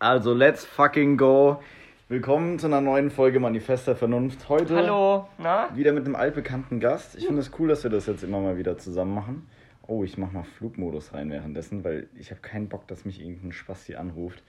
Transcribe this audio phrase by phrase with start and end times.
[0.00, 1.60] Also, let's fucking go.
[2.08, 4.48] Willkommen zu einer neuen Folge Manifest der Vernunft.
[4.48, 5.74] Heute Hallo, na?
[5.74, 7.16] wieder mit einem altbekannten Gast.
[7.16, 9.50] Ich finde es cool, dass wir das jetzt immer mal wieder zusammen machen.
[9.88, 13.50] Oh, ich mach mal Flugmodus rein währenddessen, weil ich habe keinen Bock, dass mich irgendein
[13.50, 14.40] Spaß hier anruft.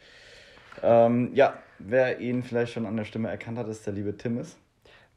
[0.84, 4.56] Ähm, ja, wer ihn vielleicht schon an der Stimme erkannt hat, ist der liebe Timmis.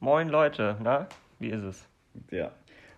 [0.00, 1.08] Moin Leute, na?
[1.40, 1.86] Wie ist es?
[2.30, 2.52] Ja.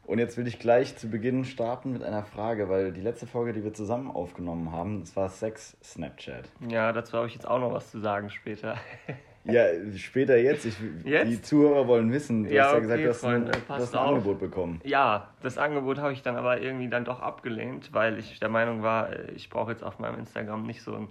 [0.07, 3.53] Und jetzt will ich gleich zu Beginn starten mit einer Frage, weil die letzte Folge,
[3.53, 6.49] die wir zusammen aufgenommen haben, das war Sex Snapchat.
[6.69, 8.77] Ja, dazu habe ich jetzt auch noch was zu sagen später.
[9.47, 10.65] Ja, später jetzt.
[10.65, 11.31] Ich, Jetzt?
[11.31, 12.45] Die Zuhörer wollen wissen.
[12.45, 14.09] Du Ja, hast ja okay, gesagt, du hast ein, Freunde, du passt hast ein.
[14.09, 14.81] Angebot bekommen.
[14.85, 18.83] Ja, das Angebot habe ich dann aber irgendwie dann doch abgelehnt, weil ich der Meinung
[18.83, 21.09] war, äh, ich brauche jetzt auf meinem Instagram nicht so ein,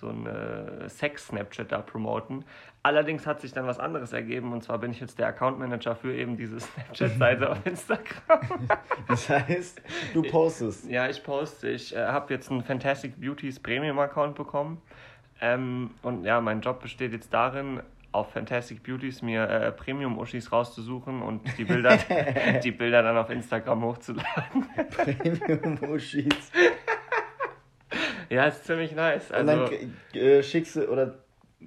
[0.00, 2.44] so ein äh, Sex-Snapchat da promoten.
[2.82, 5.96] Allerdings hat sich dann was anderes ergeben und zwar bin ich jetzt der Account Manager
[5.96, 8.40] für eben diese Snapchat-Seite auf Instagram.
[9.08, 9.82] Das heißt,
[10.14, 10.88] du postest.
[10.90, 11.68] Ja, ich poste.
[11.68, 14.82] Ich äh, habe jetzt einen Fantastic Beauties Premium-Account bekommen.
[15.40, 17.82] Ähm, und ja, mein Job besteht jetzt darin,
[18.16, 21.98] auf Fantastic Beauties mir äh, Premium-Uschis rauszusuchen und die Bilder,
[22.64, 24.66] die Bilder dann auf Instagram hochzuladen.
[24.90, 26.50] Premium-Muschis.
[28.30, 29.30] Ja, ist ziemlich nice.
[29.30, 29.72] Und dann Also,
[30.14, 31.18] äh, schickst du, oder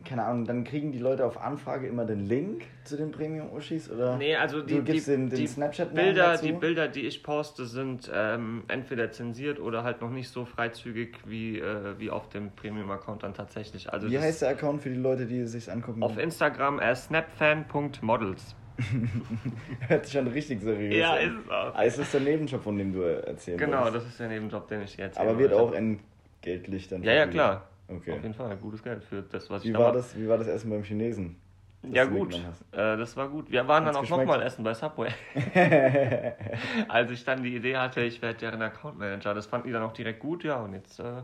[0.06, 3.90] keine Ahnung, dann kriegen die Leute auf Anfrage immer den Link zu den Premium-Uschis?
[3.90, 6.46] Oder nee, also die, du gibst die, den, den die Snapchat Bilder, dazu?
[6.46, 11.18] die Bilder, die ich poste, sind ähm, entweder zensiert oder halt noch nicht so freizügig
[11.26, 13.92] wie, äh, wie auf dem Premium-Account dann tatsächlich.
[13.92, 16.04] Also Wie das- heißt der Account für die Leute, die es sich angucken?
[16.04, 18.56] auf Instagram äh, snapfan.models.
[19.88, 21.20] Hört sich schon richtig seriös Ja, an.
[21.28, 21.76] ist es auch.
[21.76, 23.96] Ah, es ist der Nebenjob, von dem du erzählen Genau, wolltest.
[23.98, 25.74] das ist der Nebenjob, den ich jetzt Aber wird auch
[26.40, 27.66] entgeltlich dann Ja, ja, klar.
[27.88, 28.20] Auf Okay.
[28.22, 30.48] jeden Fall, gutes Geld für das, was ich Wie da war das, wie war das
[30.48, 31.38] Essen beim Chinesen?
[31.82, 32.36] Ja, gut.
[32.36, 33.50] Äh, das war gut.
[33.50, 35.10] Wir waren Hat's dann auch nochmal essen bei Subway.
[36.90, 39.34] Als ich dann die Idee hatte, ich werde deren Account Manager.
[39.34, 40.58] Das fanden die dann auch direkt gut, ja.
[40.58, 41.22] Und jetzt äh,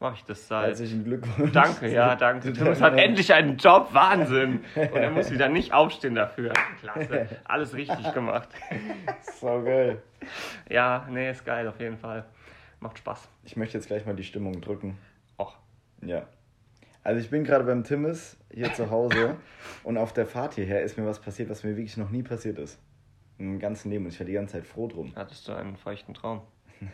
[0.00, 0.68] mache ich das seit.
[0.68, 1.52] Herzlichen Glückwunsch.
[1.52, 2.54] Danke, ja, danke.
[2.54, 4.64] Thomas hat endlich einen Job, Wahnsinn.
[4.74, 6.54] Und er muss wieder nicht aufstehen dafür.
[6.80, 8.48] Klasse, alles richtig gemacht.
[9.38, 10.02] So geil.
[10.70, 12.24] Ja, nee, ist geil, auf jeden Fall.
[12.80, 13.28] Macht Spaß.
[13.44, 14.98] Ich möchte jetzt gleich mal die Stimmung drücken.
[15.38, 15.56] Och.
[16.02, 16.26] Ja.
[17.02, 19.36] Also ich bin gerade beim Timmis hier zu Hause
[19.82, 22.58] und auf der Fahrt hierher ist mir was passiert, was mir wirklich noch nie passiert
[22.58, 22.78] ist.
[23.38, 25.12] Im ganzen Leben und ich war die ganze Zeit froh drum.
[25.14, 26.42] Hattest du einen feuchten Traum?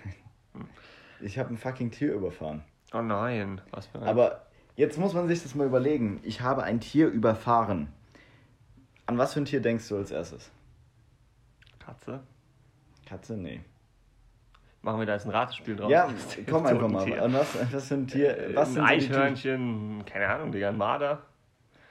[1.21, 2.63] Ich habe ein fucking Tier überfahren.
[2.93, 4.07] Oh nein, was für ein.
[4.07, 4.47] Aber
[4.77, 6.21] jetzt muss man sich das mal überlegen.
[6.23, 7.89] Ich habe ein Tier überfahren.
[9.07, 10.51] An was für ein Tier denkst du als erstes?
[11.79, 12.21] Katze?
[13.07, 13.37] Katze?
[13.37, 13.63] Nee.
[14.85, 15.91] Machen wir da jetzt ein Ratespiel draus?
[15.91, 16.09] Ja,
[16.51, 17.05] komm einfach ein mal.
[17.07, 17.27] Tier.
[17.29, 18.51] Was, was für ein Tier?
[18.53, 21.23] Was ein sind so Eichhörnchen, keine Ahnung, Digga, ein Marder.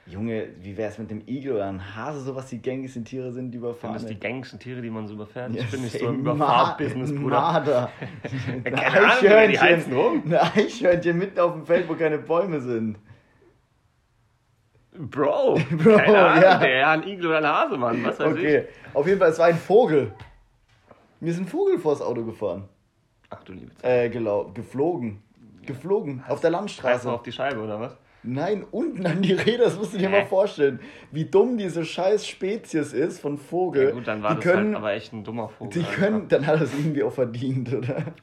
[0.06, 3.50] Junge, wie wär's mit dem Igel oder ein Hase, so was die gängigsten Tiere sind,
[3.50, 3.94] die Sind überfahren?
[3.94, 5.52] das die gängigsten Tiere, die man so überfährt?
[5.54, 7.40] Ja, ich bin nicht so ein im Überfahrbusiness, ein Bruder.
[7.40, 7.90] Marder.
[8.46, 10.22] Ein Keine Ahnung, Digga, die heizen rum.
[10.26, 12.98] Ein Eichhörnchen mitten auf dem Feld, wo keine Bäume sind.
[14.92, 16.58] Bro, Bro, keine Ahnung, ja.
[16.58, 19.46] der ein Igel oder ein Hase, Mann, was weiß Okay, auf jeden Fall, es war
[19.46, 20.12] ein Vogel.
[21.18, 22.68] Mir ist ein Vogel vors Auto gefahren.
[23.36, 24.06] Ach du liebe Zeit.
[24.06, 25.22] Äh, gelau geflogen.
[25.66, 26.22] Geflogen.
[26.28, 27.10] Auf der Landstraße.
[27.10, 27.96] auf die Scheibe, oder was?
[28.26, 30.80] Nein, unten an die Räder, das musst du dir mal vorstellen.
[31.12, 33.84] Wie dumm diese scheiß Spezies ist von Vogel.
[33.84, 35.74] Ja, gut, dann war die das können, halt aber echt ein dummer Vogel.
[35.74, 35.94] Die einfach.
[35.94, 38.14] können, dann hat er es irgendwie auch verdient, oder?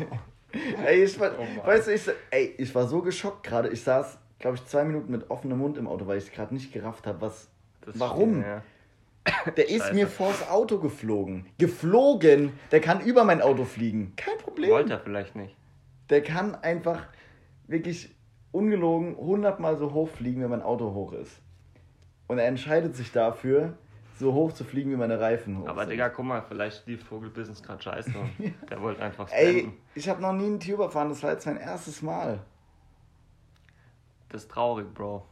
[0.86, 3.68] ey, ich war, Oh weißt du, ich, ey, ich war so geschockt gerade.
[3.70, 6.54] Ich saß, glaube ich, zwei Minuten mit offenem Mund im Auto, weil ich es gerade
[6.54, 7.48] nicht gerafft habe, was.
[7.84, 8.42] Das warum?
[8.42, 8.62] Ja.
[9.56, 9.94] Der ist Scheiße.
[9.94, 11.46] mir vors Auto geflogen.
[11.58, 12.52] Geflogen!
[12.70, 14.12] Der kann über mein Auto fliegen.
[14.16, 14.70] Kein Problem.
[14.70, 15.56] Wollte er vielleicht nicht.
[16.10, 17.06] Der kann einfach
[17.66, 18.14] wirklich
[18.52, 21.40] ungelogen hundertmal so hoch fliegen, wenn mein Auto hoch ist.
[22.26, 23.76] Und er entscheidet sich dafür,
[24.18, 25.90] so hoch zu fliegen, wie meine Reifen hoch Aber sind.
[25.92, 28.12] Digga, guck mal, vielleicht lief Vogelbusiness gerade scheiße.
[28.18, 29.76] und Der wollte einfach Ey, spenden.
[29.94, 32.40] ich habe noch nie ein Tier überfahren, das war jetzt mein erstes Mal.
[34.30, 35.24] Das ist traurig, Bro.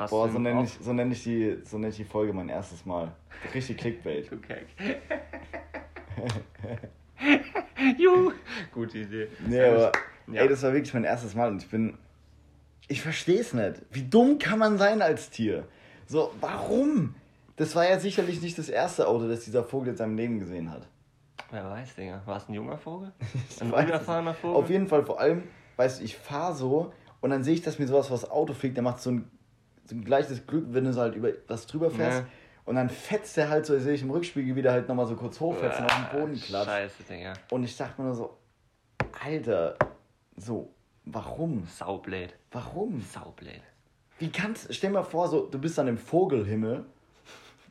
[0.00, 2.32] Hast Boah, du so nenne ich, so nenn ich, die, so nenn ich die Folge
[2.32, 3.12] mein erstes Mal.
[3.54, 4.30] Richtig Clickbait.
[4.32, 4.62] Okay.
[7.98, 8.32] Juhu.
[8.72, 9.28] Gute Idee.
[9.46, 9.92] Nee, aber
[10.26, 10.40] Ja.
[10.40, 11.98] ey, das war wirklich mein erstes Mal und ich bin.
[12.88, 13.82] Ich verstehe es nicht.
[13.90, 15.66] Wie dumm kann man sein als Tier?
[16.06, 17.14] So, warum?
[17.56, 20.70] Das war ja sicherlich nicht das erste Auto, das dieser Vogel in seinem Leben gesehen
[20.70, 20.88] hat.
[21.50, 22.22] Wer weiß, Digga.
[22.24, 23.12] War es ein junger Vogel?
[23.60, 24.32] Ein unerfahrener.
[24.34, 24.56] Vogel?
[24.56, 25.42] Auf jeden Fall, vor allem,
[25.76, 28.76] weißt du, ich fahre so und dann sehe ich, dass mir sowas vors Auto fliegt.
[28.76, 29.39] Der macht so ein, so
[29.92, 32.20] ein gleiches Glück, wenn du so halt über was drüber fährst.
[32.20, 32.26] Ja.
[32.64, 35.40] Und dann fetzt der halt so, sehe ich im Rückspiegel wieder halt nochmal so kurz
[35.40, 36.70] hochfetzen und auf den Boden Ah, klatscht.
[36.70, 37.32] Scheiße, Digga.
[37.50, 38.36] Und ich dachte mir nur so,
[39.24, 39.76] Alter,
[40.36, 40.70] so,
[41.04, 41.66] warum?
[41.66, 42.34] Saublät.
[42.52, 43.00] Warum?
[43.00, 43.62] Saublät.
[44.18, 46.84] Wie kannst, stell dir mal vor, so, du bist dann im Vogelhimmel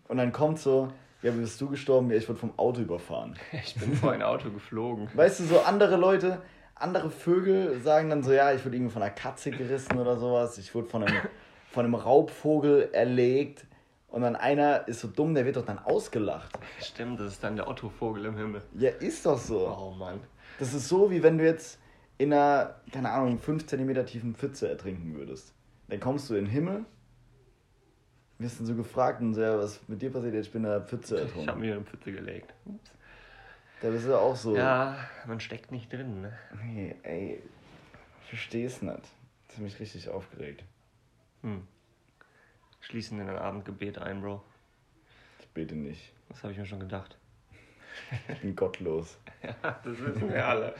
[0.07, 2.10] und dann kommt so, ja, wie bist du gestorben?
[2.10, 3.36] Ja, ich wurde vom Auto überfahren.
[3.51, 5.10] Ich bin vor ein Auto geflogen.
[5.13, 6.42] Weißt du, so andere Leute,
[6.75, 10.57] andere Vögel sagen dann so, ja, ich wurde irgendwie von einer Katze gerissen oder sowas.
[10.57, 11.18] Ich wurde von einem,
[11.71, 13.66] von einem Raubvogel erlegt.
[14.07, 16.57] Und dann einer ist so dumm, der wird doch dann ausgelacht.
[16.81, 18.63] Stimmt, das ist dann der Otto-Vogel im Himmel.
[18.75, 19.68] Ja, ist doch so.
[19.68, 20.19] Oh Mann.
[20.57, 21.80] Das ist so, wie wenn du jetzt
[22.18, 25.54] in einer, keine Ahnung, 5 cm tiefen Pfütze ertrinken würdest.
[25.88, 26.86] Dann kommst du in den Himmel,
[28.39, 30.33] wirst dann so gefragt und so, ja, was mit dir passiert?
[30.36, 31.42] Ich bin in der Pfütze ertrunken.
[31.44, 32.54] Ich habe mir eine Pfütze gelegt.
[32.66, 32.92] Ups.
[33.81, 34.57] Da bist du auch so.
[34.57, 36.33] Ja, man steckt nicht drin, ne?
[36.66, 37.42] Nee, ey,
[38.24, 39.04] ich versteh's nicht.
[39.48, 40.63] Das hat mich richtig aufgeregt.
[41.44, 41.68] Hm.
[42.81, 44.41] Schließen in ein Abendgebet ein, Bro.
[45.39, 46.13] Ich bete nicht.
[46.30, 47.18] Das habe ich mir schon gedacht.
[48.31, 49.18] Ich bin gottlos.
[49.41, 50.75] Ja, das wissen wir alle.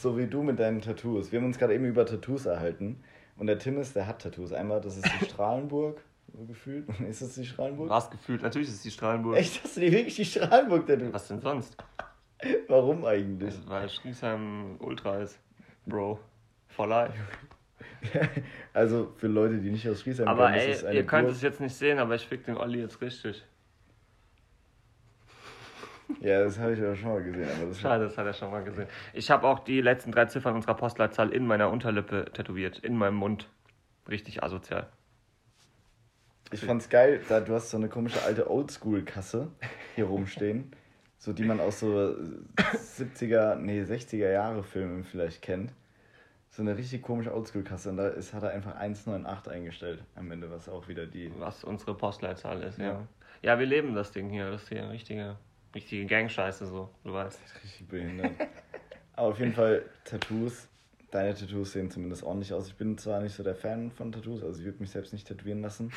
[0.00, 1.30] So wie du mit deinen Tattoos.
[1.30, 3.00] Wir haben uns gerade eben über Tattoos erhalten.
[3.36, 4.52] Und der Timmis, der hat Tattoos.
[4.52, 6.02] Einmal, das ist die Strahlenburg,
[6.32, 6.88] so gefühlt.
[7.08, 7.88] Ist das die Strahlenburg?
[7.88, 8.42] Was gefühlt?
[8.42, 9.36] Natürlich ist es die Strahlenburg.
[9.36, 11.12] Echt, hast du die wirklich die Strahlenburg Tattoo?
[11.12, 11.76] Was denn sonst?
[12.66, 13.54] Warum eigentlich?
[13.66, 15.38] Weil Schriesheim Ultra ist.
[15.86, 16.18] Bro.
[16.68, 17.14] For life.
[18.72, 21.36] also für Leute, die nicht aus Friesheim Aber kommen, ey, ist eine ihr könnt Burg.
[21.36, 23.44] es jetzt nicht sehen, aber ich fick den Olli jetzt richtig.
[26.20, 27.48] Ja, das habe ich aber schon mal gesehen.
[27.56, 28.86] Aber das Schade, das hat er schon mal gesehen.
[29.14, 32.80] Ich habe auch die letzten drei Ziffern unserer Postleitzahl in meiner Unterlippe tätowiert.
[32.80, 33.48] In meinem Mund.
[34.10, 34.88] Richtig asozial.
[36.50, 39.48] Ich fand's geil, da du hast so eine komische alte Oldschool-Kasse
[39.94, 40.70] hier rumstehen,
[41.16, 42.14] so die man aus so
[42.58, 45.72] 70er, nee 60er Jahre Filmen vielleicht kennt.
[46.54, 50.50] So eine richtig komische Oldschool-Kasse und da ist, hat er einfach 198 eingestellt am Ende,
[50.50, 51.32] was auch wieder die.
[51.38, 52.84] Was unsere Postleitzahl ist, ja.
[52.84, 53.08] Ja.
[53.40, 54.50] Ja, wir leben das Ding hier.
[54.50, 55.36] Das ist hier richtige,
[55.74, 57.40] richtige Gang-Scheiße so, du weißt.
[57.64, 58.32] Richtig behindert.
[59.16, 60.68] Aber auf jeden Fall Tattoos.
[61.10, 62.68] Deine Tattoos sehen zumindest ordentlich aus.
[62.68, 65.26] Ich bin zwar nicht so der Fan von Tattoos, also ich würde mich selbst nicht
[65.26, 65.90] tätowieren lassen.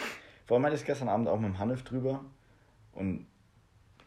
[0.45, 2.23] Vor allem hatte ich gestern Abend auch mit dem Hanif drüber
[2.93, 3.27] und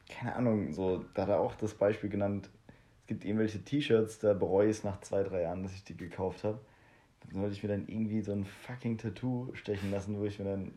[0.09, 2.49] keine Ahnung, so, da hat er auch das Beispiel genannt,
[3.09, 6.45] gibt irgendwelche T-Shirts, da bereue ich es nach zwei, drei Jahren, dass ich die gekauft
[6.45, 6.61] habe.
[7.27, 10.45] Dann wollte ich mir dann irgendwie so ein fucking Tattoo stechen lassen, wo ich mir
[10.45, 10.73] dann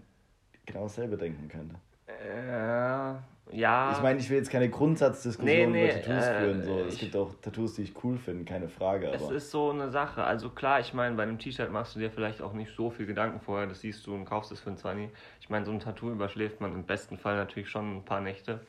[0.65, 1.75] genau dasselbe denken könnte.
[2.07, 3.13] Äh,
[3.51, 3.91] ja.
[3.91, 6.63] Ich meine, ich will jetzt keine Grundsatzdiskussion Nee, nee, über Tattoos äh, führen.
[6.63, 6.79] So.
[6.79, 9.09] Es gibt auch Tattoos, die ich cool finde, keine Frage.
[9.09, 10.23] Es Aber ist so eine Sache.
[10.23, 13.05] Also klar, ich meine, bei einem T-Shirt machst du dir vielleicht auch nicht so viel
[13.05, 13.67] Gedanken vorher.
[13.67, 15.09] Das siehst du und kaufst es für ein 20.
[15.41, 18.61] Ich meine, so ein Tattoo überschläft man im besten Fall natürlich schon ein paar Nächte.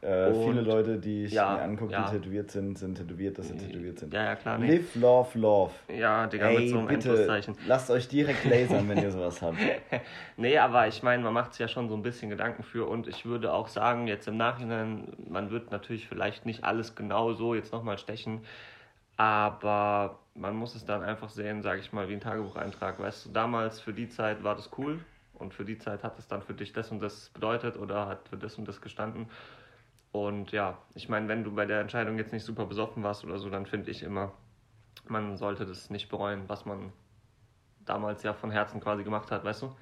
[0.00, 2.08] Äh, viele Leute, die ich ja, mir angucke, ja.
[2.08, 4.14] die tätowiert sind, sind tätowiert, dass sie tätowiert sind.
[4.14, 4.58] Ja, ja, klar.
[4.58, 4.76] Nee.
[4.76, 5.72] Live, love, love.
[5.88, 9.58] Ja, Digga, mit Ey, so einem bitte, lasst euch direkt lasern, wenn ihr sowas habt.
[10.36, 13.08] Nee, aber ich meine, man macht sich ja schon so ein bisschen Gedanken für und
[13.08, 17.56] ich würde auch sagen, jetzt im Nachhinein, man wird natürlich vielleicht nicht alles genau so
[17.56, 18.42] jetzt nochmal stechen,
[19.16, 23.00] aber man muss es dann einfach sehen, sage ich mal, wie ein Tagebucheintrag.
[23.00, 25.00] Weißt du, damals für die Zeit war das cool
[25.34, 28.28] und für die Zeit hat es dann für dich das und das bedeutet oder hat
[28.28, 29.28] für das und das gestanden.
[30.26, 33.38] Und ja, ich meine, wenn du bei der Entscheidung jetzt nicht super besoffen warst oder
[33.38, 34.32] so, dann finde ich immer,
[35.06, 36.92] man sollte das nicht bereuen, was man
[37.84, 39.76] damals ja von Herzen quasi gemacht hat, weißt du?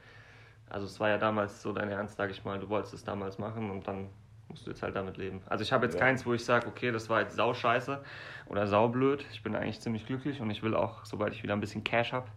[0.68, 3.38] Also es war ja damals so dein Ernst, sag ich mal, du wolltest es damals
[3.38, 4.10] machen und dann
[4.48, 5.40] musst du jetzt halt damit leben.
[5.46, 6.00] Also ich habe jetzt Ja.
[6.00, 8.02] keins, wo ich sage, okay, das war jetzt sau scheiße
[8.46, 9.24] oder saublöd.
[9.32, 12.12] Ich bin eigentlich ziemlich glücklich und ich will auch, sobald ich wieder ein bisschen Cash
[12.12, 12.28] habe,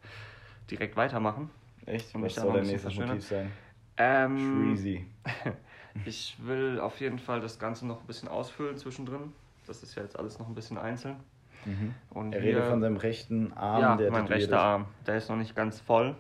[0.71, 1.49] direkt weitermachen.
[1.85, 2.15] Echt?
[2.15, 2.95] Und Was soll dein nächstes.
[2.95, 3.51] Motiv sein?
[3.97, 5.05] Ähm, Shreezy.
[6.05, 9.33] ich will auf jeden Fall das Ganze noch ein bisschen ausfüllen zwischendrin.
[9.67, 11.17] Das ist ja jetzt alles noch ein bisschen einzeln.
[11.65, 11.93] Mhm.
[12.09, 14.61] Und Er redet von seinem rechten Arm, ja, der mein rechter ist.
[14.61, 14.85] Arm.
[15.05, 16.15] Der ist noch nicht ganz voll.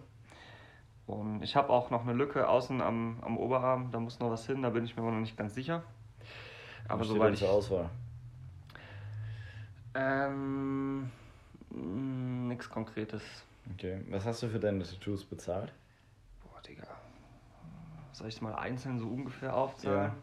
[1.07, 3.89] Und ich habe auch noch eine Lücke außen am, am Oberarm.
[3.91, 5.83] Da muss noch was hin, da bin ich mir aber noch nicht ganz sicher.
[6.87, 7.45] Aber steht denn ich.
[7.45, 7.89] Auswahl.
[9.95, 11.09] Ähm.
[11.71, 13.21] Nichts Konkretes.
[13.73, 14.01] Okay.
[14.09, 15.71] Was hast du für deine Tattoos bezahlt?
[16.43, 16.83] Boah, Digga.
[18.19, 20.11] Soll ich mal einzeln so ungefähr aufzahlen?
[20.11, 20.15] Ja.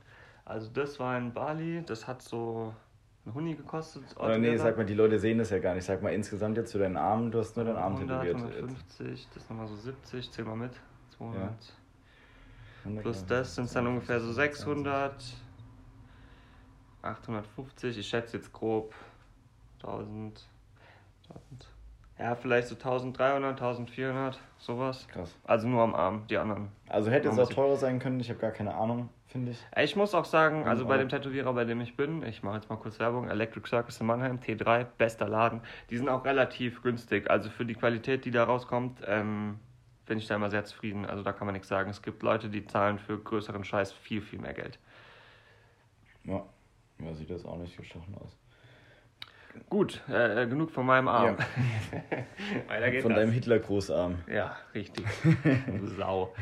[0.44, 1.82] Also, das war in Bali.
[1.86, 2.74] Das hat so
[3.24, 4.04] ein Huni gekostet.
[4.18, 5.84] Oder nee, sag mal, die Leute sehen das ja gar nicht.
[5.84, 8.56] Sag mal insgesamt jetzt zu deinen Armen, du hast nur deinen Arm 100, tätowiert.
[8.56, 10.72] 150, das nochmal so 70, zähl mal mit.
[11.16, 11.50] 200.
[11.52, 11.76] Jetzt.
[13.00, 15.24] Plus das sind es dann ungefähr so 600,
[17.00, 18.94] 850, ich schätze jetzt grob
[19.82, 20.46] 1000,
[21.28, 21.68] 1000.
[22.18, 25.06] Ja, vielleicht so 1300, 1400, sowas.
[25.08, 25.36] Krass.
[25.44, 26.68] Also nur am Arm, die anderen.
[26.88, 29.66] Also hätte es auch teurer sein können, ich habe gar keine Ahnung, finde ich.
[29.76, 32.70] Ich muss auch sagen, also bei dem Tätowierer, bei dem ich bin, ich mache jetzt
[32.70, 35.60] mal kurz Werbung, Electric Circus in Mannheim, T3, bester Laden.
[35.90, 37.28] Die sind auch relativ günstig.
[37.28, 39.58] Also für die Qualität, die da rauskommt, ähm,
[40.06, 41.04] bin ich da immer sehr zufrieden.
[41.04, 41.90] Also da kann man nichts sagen.
[41.90, 44.78] Es gibt Leute, die zahlen für größeren Scheiß viel, viel mehr Geld.
[46.24, 46.42] Ja.
[46.98, 48.34] Ja, sieht das auch nicht gestochen aus.
[49.68, 51.36] Gut, äh, äh, genug von meinem Arm.
[52.68, 53.02] Weiter geht's.
[53.02, 54.16] Von deinem Hitler-Großarm.
[54.32, 55.04] Ja, richtig.
[55.78, 56.34] Du Sau.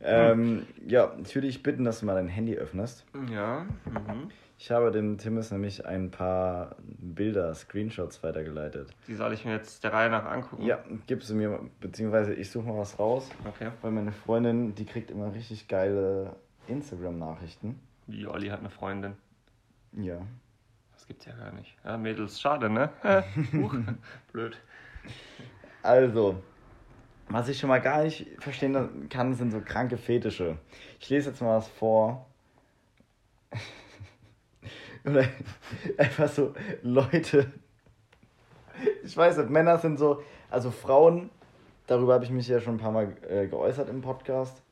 [0.00, 3.06] Ähm, ja, ich würde dich bitten, dass du mal dein Handy öffnest.
[3.32, 3.64] Ja.
[3.86, 4.30] Mhm.
[4.58, 8.88] Ich habe dem Timmis nämlich ein paar Bilder, Screenshots weitergeleitet.
[9.06, 10.62] Die soll ich mir jetzt der Reihe nach angucken.
[10.64, 13.70] Ja, gibst du mir, beziehungsweise ich suche mal was raus, Okay.
[13.82, 16.36] weil meine Freundin, die kriegt immer richtig geile
[16.68, 17.78] Instagram-Nachrichten.
[18.06, 19.14] Wie Olli hat eine Freundin.
[19.92, 20.18] Ja.
[20.96, 21.76] Das gibt's ja gar nicht.
[21.84, 22.90] Ja, Mädels, schade, ne?
[23.52, 23.76] Huch.
[24.32, 24.56] Blöd.
[25.82, 26.42] Also,
[27.28, 30.58] was ich schon mal gar nicht verstehen kann, sind so kranke Fetische.
[30.98, 32.26] Ich lese jetzt mal was vor.
[35.04, 35.26] Oder
[35.98, 37.52] einfach so Leute.
[39.04, 41.30] Ich weiß nicht, Männer sind so, also Frauen,
[41.86, 44.62] darüber habe ich mich ja schon ein paar Mal äh, geäußert im Podcast.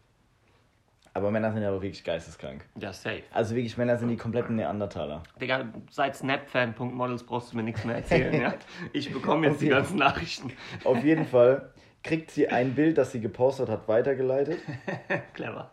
[1.16, 2.64] Aber Männer sind ja auch wirklich geisteskrank.
[2.76, 3.22] Ja, safe.
[3.30, 5.22] Also wirklich, Männer sind die kompletten Neandertaler.
[5.40, 8.54] Digga, seit Snapfan.models brauchst du mir nichts mehr erzählen, ja?
[8.92, 10.52] Ich bekomme jetzt die ganzen Nachrichten.
[10.82, 11.70] Auf jeden Fall
[12.02, 14.58] kriegt sie ein Bild, das sie gepostet hat, weitergeleitet.
[15.34, 15.70] Clever.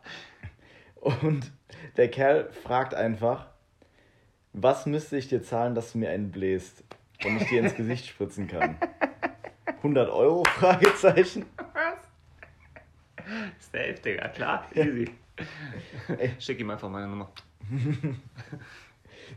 [1.01, 1.51] Und
[1.97, 3.47] der Kerl fragt einfach,
[4.53, 6.83] was müsste ich dir zahlen, dass du mir einen bläst
[7.25, 8.77] und ich dir ins Gesicht spritzen kann?
[9.77, 10.43] 100 Euro?
[10.59, 11.47] Fragezeichen.
[13.57, 14.67] Safe, Digga, klar.
[14.75, 15.09] Easy.
[16.39, 17.31] Schick ihm einfach meine Nummer.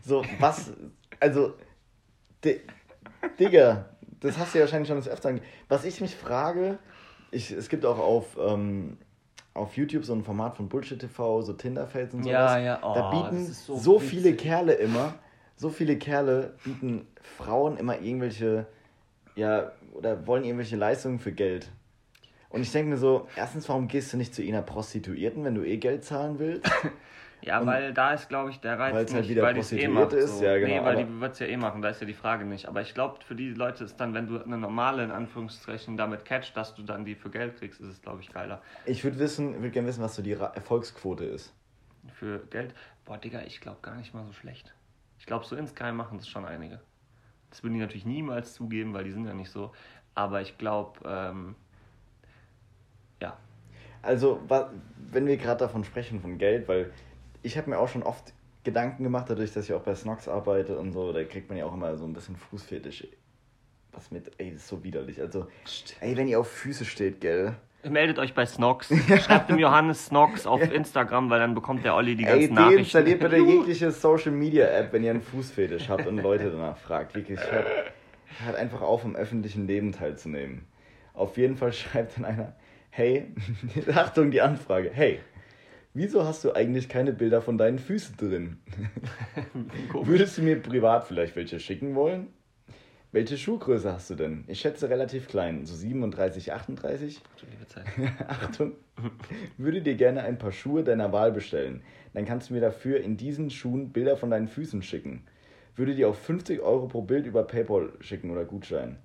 [0.02, 0.72] So, was,
[1.20, 1.54] also,
[2.44, 2.60] Di
[3.38, 3.88] Digga,
[4.20, 5.40] das hast du ja wahrscheinlich schon des Öfteren.
[5.68, 6.78] Was ich mich frage,
[7.30, 8.98] ich, es gibt auch auf, ähm,
[9.54, 12.34] auf YouTube so ein Format von Bullshit TV, so Tinderfails und sowas.
[12.34, 14.34] Ja, ja, oh, da bieten das ist so so, viele.
[14.34, 15.14] Kerle immer,
[15.56, 18.66] so viele Kerle bieten Frauen immer irgendwelche,
[19.36, 21.70] ja, oder wollen irgendwelche Leistungen für Geld.
[22.54, 25.64] Und ich denke mir so, erstens, warum gehst du nicht zu einer Prostituierten, wenn du
[25.64, 26.70] eh Geld zahlen willst?
[27.42, 29.70] Ja, Und- weil da ist, glaube ich, der Reiz Weil's halt nicht, wieder weil es
[29.70, 30.24] eh Prostituierte macht.
[30.24, 30.44] ist, so.
[30.44, 32.46] ja, genau, Nee, weil die wird es ja eh machen, da ist ja die Frage
[32.46, 32.66] nicht.
[32.68, 36.24] Aber ich glaube, für die Leute ist dann, wenn du eine normale, in Anführungszeichen, damit
[36.24, 38.62] catcht, dass du dann die für Geld kriegst, ist es, glaube ich, geiler.
[38.86, 41.52] Ich würde wissen, würde gerne wissen, was so die Erfolgsquote ist.
[42.14, 42.72] Für Geld,
[43.04, 44.72] boah, Digga, ich glaube gar nicht mal so schlecht.
[45.18, 46.80] Ich glaube, so insgeheim machen das schon einige.
[47.50, 49.72] Das würden die natürlich niemals zugeben, weil die sind ja nicht so.
[50.14, 51.56] Aber ich glaube, ähm,
[54.04, 54.40] Also,
[55.10, 56.90] wenn wir gerade davon sprechen, von Geld, weil
[57.42, 58.32] ich habe mir auch schon oft
[58.64, 61.66] Gedanken gemacht, dadurch, dass ich auch bei Snox arbeite und so, da kriegt man ja
[61.66, 63.06] auch immer so ein bisschen Fußfetisch.
[63.92, 65.20] Was mit, ey, das ist so widerlich.
[65.20, 65.46] Also,
[66.00, 67.54] ey, wenn ihr auf Füße steht, gell.
[67.88, 68.88] meldet euch bei Snox.
[69.22, 72.76] Schreibt dem Johannes Snox auf Instagram, weil dann bekommt der Olli die Ey, ganzen Nachrichten.
[72.78, 77.14] deinstalliert bitte jegliche Social Media App, wenn ihr einen Fußfetisch habt und Leute danach fragt.
[77.14, 77.66] Wirklich, hört,
[78.44, 80.66] hört einfach auf, am öffentlichen Leben teilzunehmen.
[81.12, 82.56] Auf jeden Fall schreibt dann einer,
[82.94, 83.26] hey,
[83.92, 85.18] Achtung, die Anfrage, hey,
[85.94, 88.58] wieso hast du eigentlich keine Bilder von deinen Füßen drin?
[89.92, 92.28] Würdest du mir privat vielleicht welche schicken wollen?
[93.10, 94.44] Welche Schuhgröße hast du denn?
[94.46, 97.20] Ich schätze relativ klein, so 37, 38.
[97.40, 97.84] Du liebe Zeit.
[98.28, 98.72] Achtung,
[99.56, 101.82] würde dir gerne ein paar Schuhe deiner Wahl bestellen.
[102.12, 105.24] Dann kannst du mir dafür in diesen Schuhen Bilder von deinen Füßen schicken.
[105.74, 108.98] Würde dir auch 50 Euro pro Bild über PayPal schicken oder Gutschein.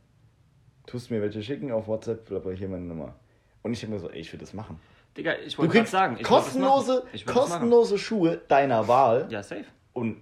[0.86, 3.15] Tust mir welche schicken auf WhatsApp, hier meine Nummer.
[3.62, 4.80] Und ich denke mir so, ey, ich würde das machen.
[5.18, 9.66] Digga, ich wollte gerade sagen, ich kostenlose, Ich kostenlose Schuhe deiner Wahl Ja, safe.
[9.94, 10.22] und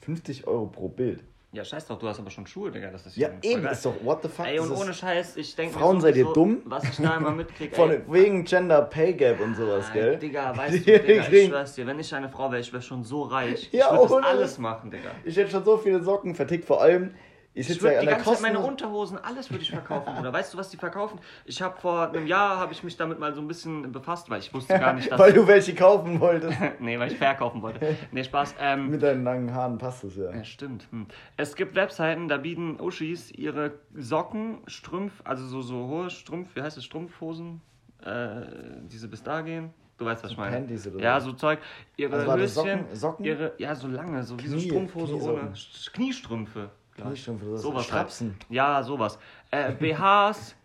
[0.00, 1.22] 50 Euro pro Bild.
[1.52, 2.90] Ja, scheiß doch, du hast aber schon Schuhe, Digga.
[2.90, 4.44] Das ist Ja, eben, ist doch, what the fuck?
[4.46, 6.62] Ey, und ohne Scheiß, ich denke Frauen, seid ihr dumm?
[6.64, 10.18] Was ich da immer mitkriege, Von ey, wegen Gender Pay Gap und sowas, gell?
[10.18, 13.04] Digga, weißt du, Digga, ich schwör's dir, wenn ich eine Frau wäre, ich wäre schon
[13.04, 13.68] so reich.
[13.70, 15.12] Ja, ich würde alles machen, Digga.
[15.24, 17.14] Ich hätte schon so viele Socken vertickt, vor allem,
[17.54, 18.58] ich sitze würde ja die an der Zeit meine.
[18.58, 21.18] Unterhosen, alles würde ich verkaufen, Oder Weißt du, was die verkaufen?
[21.44, 24.40] Ich habe vor einem Jahr, habe ich mich damit mal so ein bisschen befasst, weil
[24.40, 25.18] ich wusste gar nicht, dass...
[25.18, 26.58] Weil du welche kaufen wolltest.
[26.80, 27.96] nee, weil ich verkaufen wollte.
[28.12, 28.56] Nee, Spaß.
[28.60, 30.30] Ähm, Mit deinen langen Haaren passt es ja.
[30.34, 30.86] Ja, stimmt.
[30.90, 31.06] Hm.
[31.36, 36.62] Es gibt Webseiten, da bieten Uschis ihre Socken, Strümpf, also so, so hohe Strumpf, wie
[36.62, 37.60] heißt es, Strumpfhosen,
[38.04, 38.42] äh,
[38.90, 39.72] diese bis da gehen.
[39.96, 40.56] Du weißt, was ich meine.
[40.56, 41.32] Panties oder ja, so.
[41.32, 41.60] Zeug.
[41.96, 43.24] Ihre Also das Höschen, Socken- Socken?
[43.24, 45.84] ihre, ja, so lange, so wie so Knie- Strumpfhose ohne Sch-
[46.94, 47.02] Kniestrümpfe.
[47.02, 47.24] glaub ich.
[47.24, 48.28] Kniestrümpfe, das sowas Strapsen.
[48.40, 48.46] Halt.
[48.50, 49.18] Ja, sowas.
[49.50, 50.56] Äh, BHs,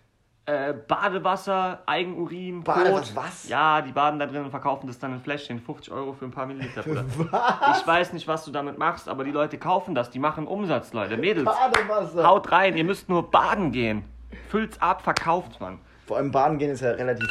[0.46, 3.48] äh, Badewasser, Eigenurin, Badewasser, was?
[3.50, 5.60] Ja, die baden da drin und verkaufen das dann in Fläschchen.
[5.60, 7.06] 50 Euro für ein paar Milliliter, Bruder.
[7.32, 7.82] Was?
[7.82, 10.10] Ich weiß nicht, was du damit machst, aber die Leute kaufen das.
[10.10, 11.18] Die machen Umsatz, Leute.
[11.18, 12.28] Mädels, Badewasser.
[12.28, 12.76] haut rein.
[12.78, 14.06] Ihr müsst nur baden gehen.
[14.50, 15.80] Füllt's ab, verkauft man.
[16.08, 17.28] Vor allem Baden gehen ist ja relativ...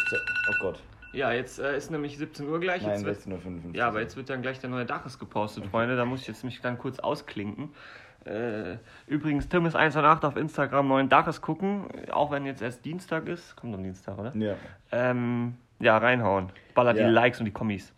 [0.51, 0.81] Oh Gott.
[1.13, 2.83] Ja, jetzt äh, ist nämlich 17 Uhr gleich.
[2.83, 3.75] Nein, Jetzt wird, 16.55 Uhr.
[3.75, 5.97] ja, aber jetzt wird dann gleich der neue Daches gepostet, Freunde.
[5.97, 7.71] Da muss ich jetzt mich dann kurz ausklinken.
[8.25, 11.87] Äh, übrigens, Tim ist 1 und 8 auf Instagram, neuen Daches gucken.
[12.11, 13.57] Auch wenn jetzt erst Dienstag ist.
[13.57, 14.35] Kommt am Dienstag, oder?
[14.37, 14.57] Ja.
[14.93, 16.51] Ähm, ja, reinhauen.
[16.75, 17.07] Ballert Ja.
[17.07, 17.93] die Likes und die Kommis.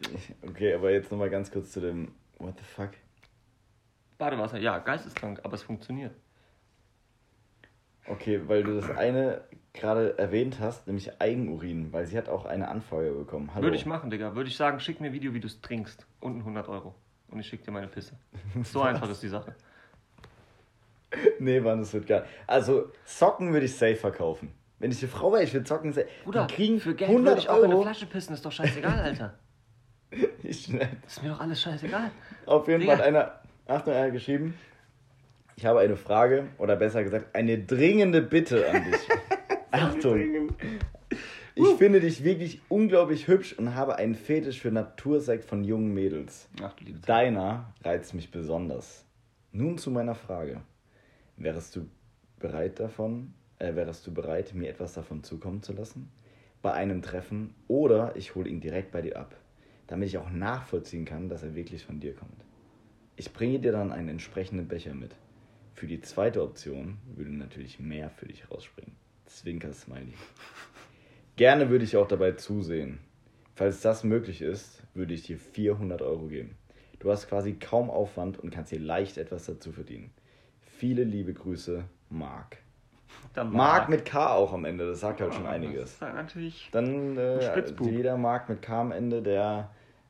[0.46, 2.12] Okay, aber jetzt nochmal ganz kurz zu dem...
[2.38, 2.90] What the fuck?
[4.18, 6.14] Badewasser, ja, geisteskrank, aber es funktioniert.
[8.06, 12.68] Okay, weil du das eine gerade erwähnt hast, nämlich Eigenurin, weil sie hat auch eine
[12.68, 13.50] Anfrage bekommen.
[13.54, 13.64] Hallo.
[13.64, 14.34] Würde ich machen, Digga.
[14.34, 16.06] Würde ich sagen, schick mir ein Video, wie du es trinkst.
[16.20, 16.94] Und ein 100 Euro.
[17.28, 18.14] Und ich schick dir meine Pisse.
[18.64, 19.54] So einfach ist die Sache.
[21.38, 22.24] Nee, Mann, das wird geil.
[22.46, 24.52] Also, Socken würde ich safe verkaufen.
[24.78, 26.06] Wenn ich eine Frau wäre, ich würde Socken safe.
[26.24, 27.82] Bruder, die kriegen für Geld 100 würde ich auch in eine Euro.
[27.82, 28.34] Flasche pissen.
[28.34, 29.34] Ist doch scheißegal, Alter.
[30.42, 30.88] Ich schnell.
[31.06, 32.10] Ist mir doch alles scheißegal.
[32.46, 32.96] Auf jeden Digga.
[32.96, 34.54] Fall hat einer, Achtung, einer geschrieben.
[35.56, 39.00] Ich habe eine Frage, oder besser gesagt, eine dringende Bitte an dich.
[39.70, 40.54] Achtung.
[41.54, 46.48] Ich finde dich wirklich unglaublich hübsch und habe einen Fetisch für Natursekt von jungen Mädels.
[46.62, 47.00] Ach du liebe.
[47.00, 49.04] Deiner reizt mich besonders.
[49.52, 50.62] Nun zu meiner Frage.
[51.40, 51.88] Wärest du
[52.38, 56.10] bereit davon, äh, wärest du bereit, mir etwas davon zukommen zu lassen?
[56.60, 59.34] Bei einem Treffen oder ich hole ihn direkt bei dir ab,
[59.86, 62.44] damit ich auch nachvollziehen kann, dass er wirklich von dir kommt.
[63.16, 65.12] Ich bringe dir dann einen entsprechenden Becher mit.
[65.72, 68.94] Für die zweite Option würde natürlich mehr für dich rausspringen.
[69.24, 70.12] Zwinker Smiley.
[71.36, 72.98] Gerne würde ich auch dabei zusehen.
[73.54, 76.58] Falls das möglich ist, würde ich dir 400 Euro geben.
[76.98, 80.12] Du hast quasi kaum Aufwand und kannst dir leicht etwas dazu verdienen.
[80.80, 82.56] Viele liebe Grüße, Marc.
[83.50, 85.90] Marc mit K auch am Ende, das sagt halt schon Das einiges.
[85.90, 86.70] ist halt natürlich.
[86.72, 89.68] Dann äh, jeder Marc mit K am Ende, der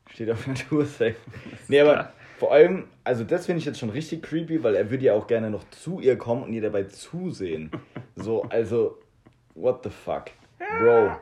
[0.09, 1.15] steht auf Natursafe.
[1.67, 5.03] Nee, aber vor allem, also das finde ich jetzt schon richtig creepy, weil er würde
[5.03, 7.69] ja auch gerne noch zu ihr kommen und ihr dabei zusehen.
[8.15, 8.97] So, also,
[9.55, 10.27] what the fuck?
[10.79, 11.17] Bro.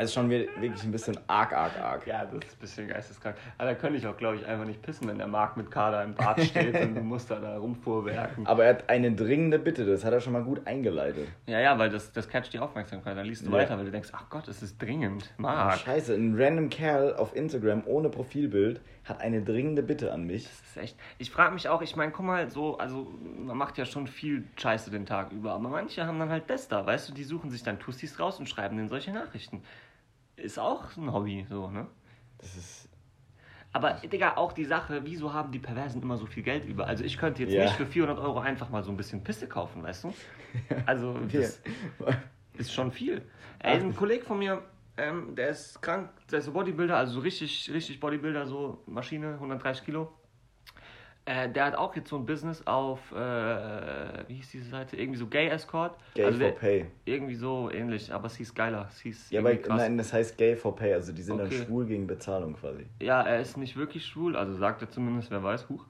[0.00, 2.06] Also schon wir- wirklich ein bisschen arg, arg, arg.
[2.06, 3.34] Ja, das ist ein bisschen geisteskrank.
[3.58, 6.04] Aber da könnte ich auch, glaube ich, einfach nicht pissen, wenn der Marc mit Kader
[6.04, 8.46] im Bad steht und du musst da, da rumfuhrwerken.
[8.46, 11.26] Aber er hat eine dringende Bitte, das hat er schon mal gut eingeleitet.
[11.46, 13.16] Ja, ja, weil das, das catcht die Aufmerksamkeit.
[13.16, 13.56] Dann liest du Ja.
[13.56, 15.34] weiter, weil du denkst, ach Gott, es ist dringend.
[15.36, 15.78] Marc.
[15.80, 20.44] scheiße, ein random Kerl auf Instagram ohne Profilbild hat eine dringende Bitte an mich.
[20.44, 20.96] Das ist echt.
[21.18, 24.44] Ich frage mich auch, ich meine, guck mal, so, also man macht ja schon viel
[24.56, 27.50] Scheiße den Tag über, aber manche haben dann halt das da, weißt du, die suchen
[27.50, 29.62] sich dann Tussis raus und schreiben denen solche Nachrichten.
[30.38, 31.86] Ist auch ein Hobby, so, ne?
[32.38, 32.88] Das ist.
[33.72, 36.86] Aber, Digga, auch die Sache, wieso haben die Perversen immer so viel Geld über?
[36.86, 37.64] Also ich könnte jetzt Ja.
[37.64, 40.14] nicht für 400 Euro einfach mal so ein bisschen Pisse kaufen, weißt du?
[40.86, 41.60] Also, das
[42.56, 43.22] ist schon viel.
[43.58, 44.62] Ey, ein Kollege von mir,
[44.96, 49.34] ähm, der ist krank, der ist so Bodybuilder, also so richtig, richtig Bodybuilder, so Maschine,
[49.34, 50.17] 130 Kilo.
[51.28, 53.16] Äh, der hat auch jetzt so ein Business auf, äh,
[54.28, 54.96] wie hieß diese Seite?
[54.96, 55.98] Irgendwie so Gay Escort.
[56.14, 56.86] Gay also for der, Pay.
[57.04, 58.86] Irgendwie so ähnlich, aber es hieß geiler.
[58.90, 59.76] Es hieß Ja, aber krass.
[59.76, 61.50] nein, das heißt Gay for Pay, also die sind Okay.
[61.50, 62.86] dann schwul gegen Bezahlung quasi.
[63.02, 65.84] Ja, er ist nicht wirklich schwul, also sagt er zumindest, wer weiß, huch.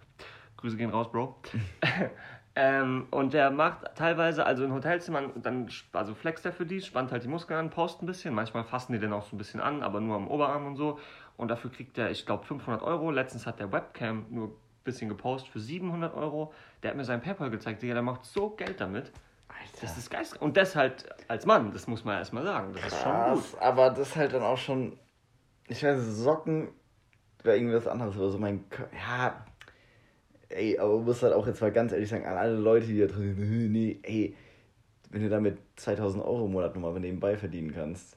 [0.56, 1.36] Grüße gehen raus, Bro.
[2.56, 7.12] ähm, und der macht teilweise, also in Hotelzimmern, dann also flext er für die, spannt
[7.12, 8.34] halt die Muskeln an, post ein bisschen.
[8.34, 10.98] Manchmal fassen die den auch so ein bisschen an, aber nur am Oberarm und so.
[11.36, 13.12] Und dafür kriegt er, ich glaube, 500 Euro.
[13.12, 16.52] Letztens hat der Webcam nur bisschen gepostet für 700 Euro.
[16.82, 19.12] Der hat mir sein PayPal gezeigt, Digga, der macht so Geld damit.
[19.48, 19.78] Alter.
[19.80, 20.40] Das ist geist.
[20.40, 22.72] Und das halt als Mann, das muss man erstmal sagen.
[22.74, 23.22] Das ist schon gut.
[23.22, 24.98] Krass, aber das halt dann auch schon.
[25.68, 26.68] Ich weiß, Socken
[27.42, 28.64] wäre irgendwas anderes, aber so mein.
[28.92, 29.44] Ja.
[30.50, 32.98] Ey, aber du musst halt auch jetzt mal ganz ehrlich sagen, an alle Leute, die
[32.98, 34.34] da drin sind, nee, ey,
[35.10, 38.16] wenn du damit 2000 Euro im Monat nochmal nebenbei verdienen kannst.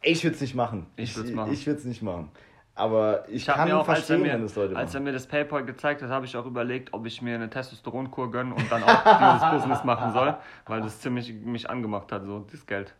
[0.00, 0.86] Ey, ich würde es nicht machen.
[0.96, 1.10] Ich.
[1.10, 2.30] Ich würde es nicht machen.
[2.78, 5.00] Aber ich, Ich habe kann mir auch, als er verstehen, mir, das Leute als er
[5.00, 8.54] mir das PayPal gezeigt hat, habe ich auch überlegt, ob ich mir eine Testosteronkur gönne
[8.54, 8.88] und dann auch
[9.40, 10.34] dieses Business machen soll,
[10.66, 12.92] weil das ziemlich mich angemacht hat, so das Geld.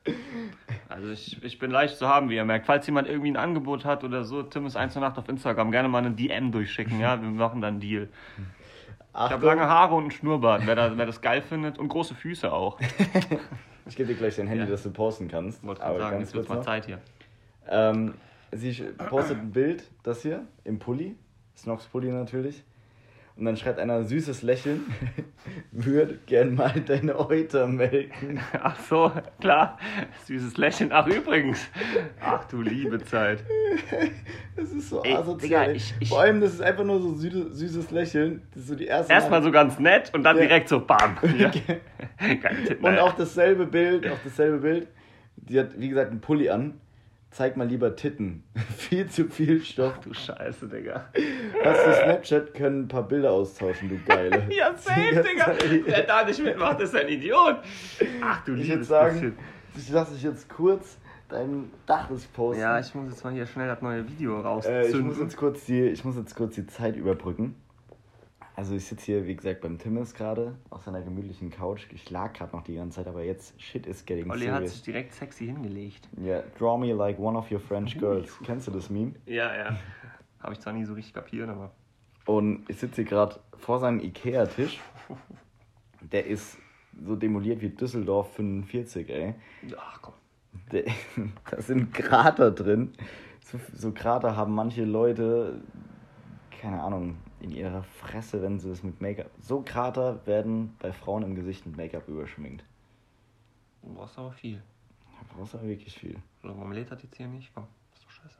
[0.88, 2.64] Also ich, ich bin leicht zu haben, wie ihr merkt.
[2.64, 5.70] Falls jemand irgendwie ein Angebot hat oder so, Tim ist 1 zu Nacht auf Instagram,
[5.70, 8.08] gerne mal eine DM durchschicken, ja, wir machen dann einen Deal.
[8.38, 11.88] Ich habe Achtung, lange Haare und einen Schnurrbart, wer, da, wer das geil findet und
[11.88, 12.78] große Füße auch.
[13.86, 14.70] ich gebe dir gleich dein Handy, Ja.
[14.70, 15.62] dass du posten kannst.
[15.66, 16.62] Wollte gerade sagen, jetzt wird mal.
[16.62, 16.98] Zeit hier.
[17.68, 18.14] Ähm,
[18.52, 18.72] sie
[19.08, 21.16] postet ein Bild, das hier, im Pulli.
[21.56, 22.62] Snox Pulli natürlich.
[23.38, 24.80] Und dann schreibt einer süßes Lächeln.
[25.70, 28.40] Würde gern mal deine Euter melken.
[28.62, 29.78] Ach so, klar,
[30.24, 30.90] süßes Lächeln.
[30.90, 31.68] Ach übrigens,
[32.18, 33.44] ach du liebe Zeit.
[34.56, 35.66] Das ist so Ey, asozial.
[35.66, 38.40] Digga, ich- ich- Vor allem, das ist einfach nur so süße, süßes Lächeln.
[38.54, 39.12] Das ist so die erste.
[39.12, 40.42] Erstmal so ganz nett und dann Ja.
[40.42, 41.18] direkt so bam.
[41.38, 41.50] Ja.
[42.80, 44.88] Und auch dasselbe Bild, auch dasselbe Bild.
[45.36, 46.80] Die hat, wie gesagt, einen Pulli an.
[47.30, 48.44] Zeig mal lieber Titten.
[48.76, 50.00] viel zu viel Stoff.
[50.00, 51.10] Du Scheiße, Digga.
[51.64, 54.46] Hast du Snapchat, können ein paar Bilder austauschen, du Geile.
[54.50, 55.54] Ja, safe, Digga.
[55.84, 57.56] Wer da nicht mitmacht, ist ein Idiot.
[58.22, 59.38] Ach du Ich würde sagen, bisschen.
[59.76, 60.96] ich lasse dich jetzt kurz
[61.28, 62.62] dein Daches posten.
[62.62, 65.06] Ja, ich muss jetzt mal hier schnell das neue Video äh, ich, rauszünden.
[65.06, 67.56] muss jetzt kurz die, ich muss jetzt kurz die Zeit überbrücken.
[68.56, 71.86] Also ich sitze hier, wie gesagt, beim Timmis gerade auf seiner gemütlichen Couch.
[71.92, 74.72] Ich lag gerade noch die ganze Zeit, aber jetzt shit is getting Olli hat serious.
[74.72, 76.08] sich direkt sexy hingelegt.
[76.18, 78.34] Ja, draw me like one of your French girls.
[78.44, 79.12] Kennst du das Meme?
[79.26, 79.76] Ja, ja.
[80.40, 81.70] Habe ich zwar nie so richtig kapiert, aber.
[82.24, 84.80] Und ich sitze hier gerade vor seinem Ikea-Tisch.
[86.00, 86.56] Der ist
[87.04, 89.34] so demoliert wie Düsseldorf 45, ey.
[89.76, 90.14] Ach komm.
[91.50, 92.94] Da sind Krater drin.
[93.44, 95.60] So, so Krater haben manche Leute,
[96.58, 99.30] keine Ahnung, in ihrer Fresse, wenn sie es mit Make-up.
[99.40, 102.64] So Krater werden bei Frauen im Gesicht mit Make-up überschminkt.
[103.82, 104.62] Du brauchst aber viel.
[105.04, 106.16] Da brauchst du aber wirklich viel.
[106.42, 107.52] So, Marmelade hat jetzt hier nicht.
[107.54, 108.36] Komm, ist doch scheiße.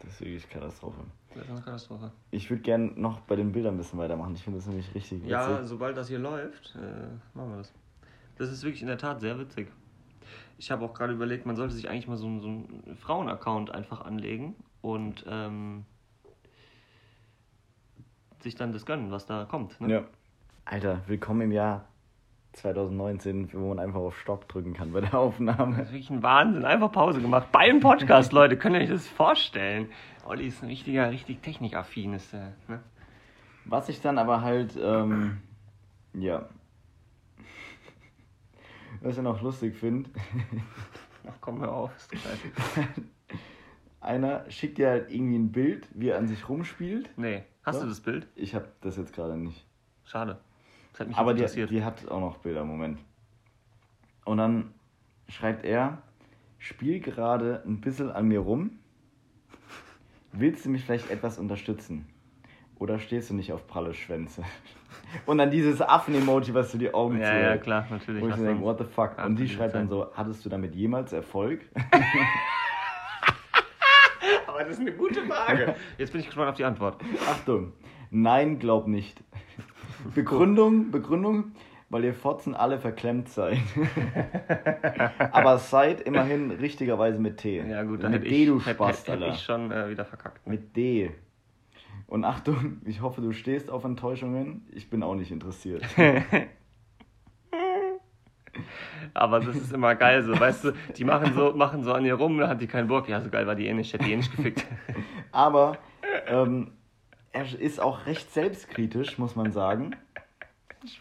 [0.00, 1.00] Das ist wirklich Katastrophe.
[1.34, 2.12] Das ist eine Katastrophe.
[2.30, 4.34] Ich würde gerne noch bei den Bildern ein bisschen weitermachen.
[4.34, 5.30] Ich finde das nämlich richtig witzig.
[5.30, 7.72] Ja, sobald das hier läuft, äh, machen wir das.
[8.36, 9.70] Das ist wirklich in der Tat sehr witzig.
[10.58, 13.70] Ich habe auch gerade überlegt, man sollte sich eigentlich mal so, einen- so einen Frauen-Account
[13.72, 15.84] einfach anlegen und ähm,
[18.46, 19.80] sich dann das gönnen, was da kommt.
[19.80, 19.92] Ne?
[19.92, 20.04] Ja.
[20.64, 21.84] Alter, willkommen im Jahr
[22.52, 25.82] 2019, wo man einfach auf Stopp drücken kann bei der Das Aufnahme.
[25.82, 26.64] ist wirklich ein Wahnsinn.
[26.64, 27.50] Einfach Pause gemacht.
[27.50, 28.56] Beim Podcast, Leute.
[28.56, 29.88] Könnt ihr euch das vorstellen?
[30.24, 32.14] Olli ist ein richtiger, richtig technikaffin.
[32.14, 32.80] Ist, äh, ne?
[33.64, 35.38] Was ich dann aber halt, ähm,
[36.14, 36.48] ja.
[39.00, 40.08] Was ich noch lustig finde,
[41.28, 41.90] Ach, komm, hör auf.
[41.96, 42.12] Ist.
[44.06, 47.10] einer schickt dir halt irgendwie ein Bild, wie er an sich rumspielt.
[47.16, 47.42] Nee.
[47.62, 47.82] Hast So.
[47.82, 48.26] du das Bild?
[48.34, 49.66] Ich habe das jetzt gerade nicht.
[50.04, 50.38] Schade.
[50.92, 51.70] Das hat mich Aber jetzt die, interessiert.
[51.70, 52.98] die hat auch noch Bilder, Moment.
[54.24, 54.72] Und dann
[55.28, 55.98] schreibt er,
[56.58, 58.78] spiel gerade ein bisschen an mir rum.
[60.32, 62.06] Willst du mich vielleicht etwas unterstützen?
[62.78, 64.42] Oder stehst du nicht auf pralle Schwänze?
[65.26, 68.22] Und dann dieses Affen-Emoji, was du die Augen ja, ja, klar, natürlich.
[68.22, 69.16] Wo ich denke, what the fuck?
[69.24, 71.60] Und die schreibt dann so, hattest du damit jemals Erfolg?
[74.56, 75.74] Aber das ist eine gute Frage.
[75.98, 76.96] Jetzt bin ich gespannt auf die Antwort.
[77.28, 77.74] Achtung,
[78.10, 79.22] nein, glaub nicht.
[80.14, 81.52] Begründung, Begründung,
[81.90, 83.58] weil ihr Fotzen alle verklemmt seid.
[85.30, 87.58] Aber seid immerhin richtigerweise mit T.
[87.68, 89.90] Ja, gut, dann mit hätte D, ich, du hätte, Spast, hätte, hätte ich schon äh,
[89.90, 90.46] wieder verkackt.
[90.46, 90.54] Ne?
[90.54, 91.10] Mit D.
[92.06, 94.66] Und Achtung, ich hoffe, du stehst auf Enttäuschungen.
[94.72, 95.84] Ich bin auch nicht interessiert.
[99.16, 102.14] Aber das ist immer geil so, weißt du, die machen so, machen so an ihr
[102.14, 103.08] rum, da hat die keinen Bock.
[103.08, 104.66] Ja, so geil war die eh nicht, hätte die eh nicht gefickt.
[105.32, 105.78] Aber
[106.26, 106.72] ähm,
[107.32, 109.96] er ist auch recht selbstkritisch, muss man sagen.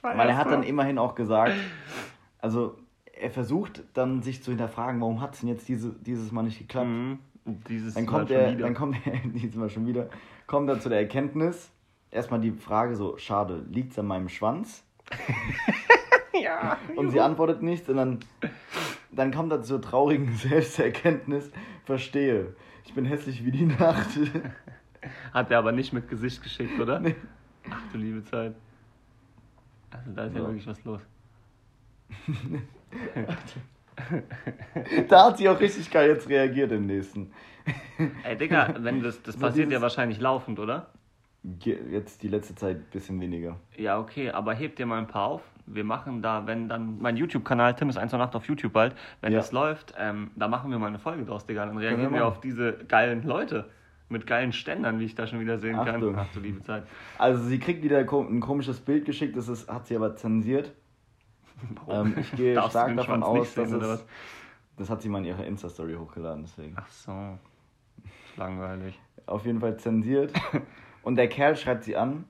[0.02, 1.54] Weil er hat dann immerhin auch gesagt,
[2.40, 2.78] also
[3.14, 6.58] er versucht dann sich zu hinterfragen, warum hat es denn jetzt diese, dieses Mal nicht
[6.60, 6.88] geklappt.
[6.88, 7.20] Mhm.
[7.70, 8.64] Dieses Dann Mal kommt schon er, wieder.
[8.64, 10.10] dann kommt er diesmal schon wieder,
[10.48, 11.70] kommt er zu der Erkenntnis,
[12.10, 14.84] erstmal die Frage so, schade, liegt's an meinem Schwanz?
[16.44, 16.78] ja.
[16.96, 18.20] Und sie antwortet nichts und dann,
[19.12, 21.52] dann kommt er zur traurigen Selbsterkenntnis,
[21.86, 24.10] verstehe, ich bin hässlich wie die Nacht.
[25.34, 27.00] Hat er aber nicht mit Gesicht geschickt, oder?
[27.00, 27.16] Nee.
[27.70, 28.56] Ach du liebe Zeit.
[29.92, 30.48] Also da ist ja So.
[30.48, 31.02] wirklich was los.
[35.10, 37.32] da hat sie auch richtig geil jetzt reagiert im nächsten.
[38.24, 40.90] Ey, Digga, wenn das, das So passiert ja wahrscheinlich laufend, oder?
[41.66, 43.58] Jetzt die letzte Zeit ein bisschen weniger.
[43.78, 45.42] Ja, okay, aber hebt dir mal ein paar auf.
[45.68, 49.32] Wir machen da, wenn dann mein YouTube-Kanal, Tim ist 1 Nacht auf YouTube bald, wenn
[49.32, 49.40] Ja.
[49.40, 51.66] das läuft, ähm, da machen wir mal eine Folge draus, Digga.
[51.66, 52.30] Dann wir reagieren wir machen.
[52.32, 53.70] auf diese geilen Leute
[54.10, 56.14] mit geilen Ständern, wie ich da schon wieder sehen Achtung.
[56.14, 56.26] kann.
[56.28, 56.84] Ach du liebe Zeit.
[57.18, 60.72] Also sie kriegt wieder ein komisches Bild geschickt, das ist, hat sie aber zensiert.
[61.88, 64.06] Ähm, ich gehe stark davon Schwanz aus, dass es,
[64.78, 66.76] das hat sie mal in ihrer Insta-Story hochgeladen, deswegen.
[66.78, 67.40] Ach so.
[68.36, 69.00] Langweilig.
[69.26, 70.34] Auf jeden Fall zensiert.
[71.06, 72.26] Und der Kerl schreibt sie an,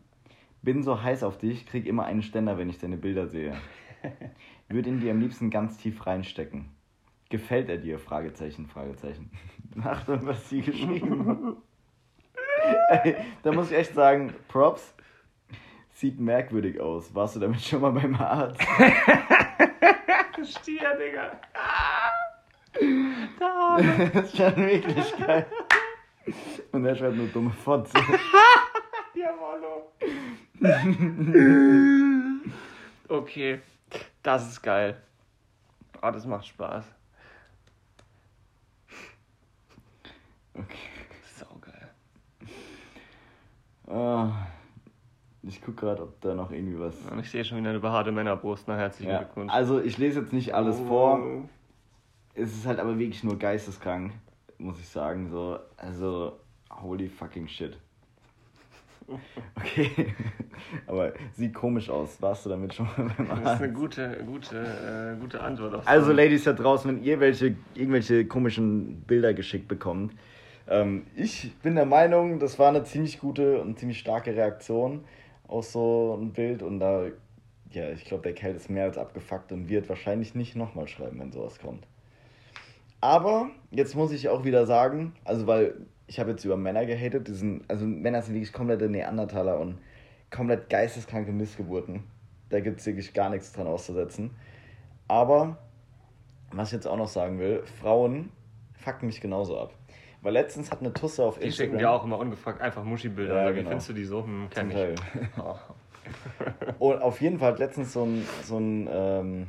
[0.62, 3.56] bin so heiß auf dich, krieg immer einen Ständer, wenn ich deine Bilder sehe.
[4.68, 6.66] Würde ihn dir am liebsten ganz tief reinstecken.
[7.30, 8.00] Gefällt er dir?
[8.00, 9.32] Fragezeichen, Fragezeichen.
[9.82, 11.26] Achtung, was sie geschrieben
[12.90, 13.06] hat.
[13.06, 14.94] Ey, da muss ich echt sagen, Props.
[15.92, 17.16] Sieht merkwürdig aus.
[17.16, 18.62] Warst du damit schon mal beim Arzt?
[20.44, 21.40] Stier, Digga.
[23.40, 23.78] Da.
[24.14, 25.46] Das ist schon wirklich geil.
[26.72, 27.98] Und er schreibt nur dumme Fotze.
[29.16, 29.92] Diavolo.
[33.10, 33.60] okay,
[34.24, 35.02] das ist geil.
[36.02, 36.86] Oh, das macht Spaß.
[40.54, 40.90] Okay.
[41.36, 41.90] Saugeil.
[43.88, 44.48] Ah,
[45.44, 46.96] ich guck gerade, ob da noch irgendwie was.
[47.12, 48.68] Und ich sehe schon wieder eine behaarte Männerbrust.
[48.68, 49.52] Na, herzlichen Ja, Glückwunsch.
[49.52, 50.86] also ich lese jetzt nicht alles Oh.
[50.88, 51.20] vor.
[52.34, 54.12] Es ist halt aber wirklich nur geisteskrank,
[54.58, 55.30] muss ich sagen.
[55.30, 56.38] So, also
[56.82, 57.78] holy fucking shit.
[59.56, 60.14] Okay,
[60.88, 62.22] aber sieht komisch aus.
[62.22, 63.62] Warst du damit schon mal beim Das ist Arzt?
[63.64, 68.26] eine gute, gute, äh, gute Antwort auf Also Ladies da draußen, wenn ihr welche, irgendwelche
[68.26, 70.14] komischen Bilder geschickt bekommt,
[70.68, 75.04] ähm, ich bin der Meinung, das war eine ziemlich gute und ziemlich starke Reaktion
[75.48, 77.06] auf so ein Bild und da,
[77.72, 81.20] ja, ich glaube, der Kerl ist mehr als abgefuckt und wird wahrscheinlich nicht nochmal schreiben,
[81.20, 81.86] wenn sowas kommt.
[83.02, 85.76] Aber jetzt muss ich auch wieder sagen, also weil
[86.08, 89.80] ich habe jetzt über Männer gehatet, die sind, also Männer sind wirklich komplette Neandertaler und
[90.30, 92.04] komplett geisteskranke Missgeburten.
[92.50, 94.32] Da gibt es wirklich gar nichts dran auszusetzen.
[95.08, 95.58] Aber,
[96.52, 98.32] was ich jetzt auch noch sagen will, Frauen
[98.74, 99.74] fucken mich genauso ab.
[100.22, 103.44] Weil letztens hat eine Tusse auf Die schicken dir auch immer ungefragt einfach Muschi-Bilder.
[103.44, 103.70] Ja, Wie genau.
[103.70, 104.24] findest du die so?
[104.24, 105.00] Hm, kenn ich.
[105.40, 105.56] Oh.
[106.80, 109.48] Und auf jeden Fall hat letztens so ein, so ein ähm,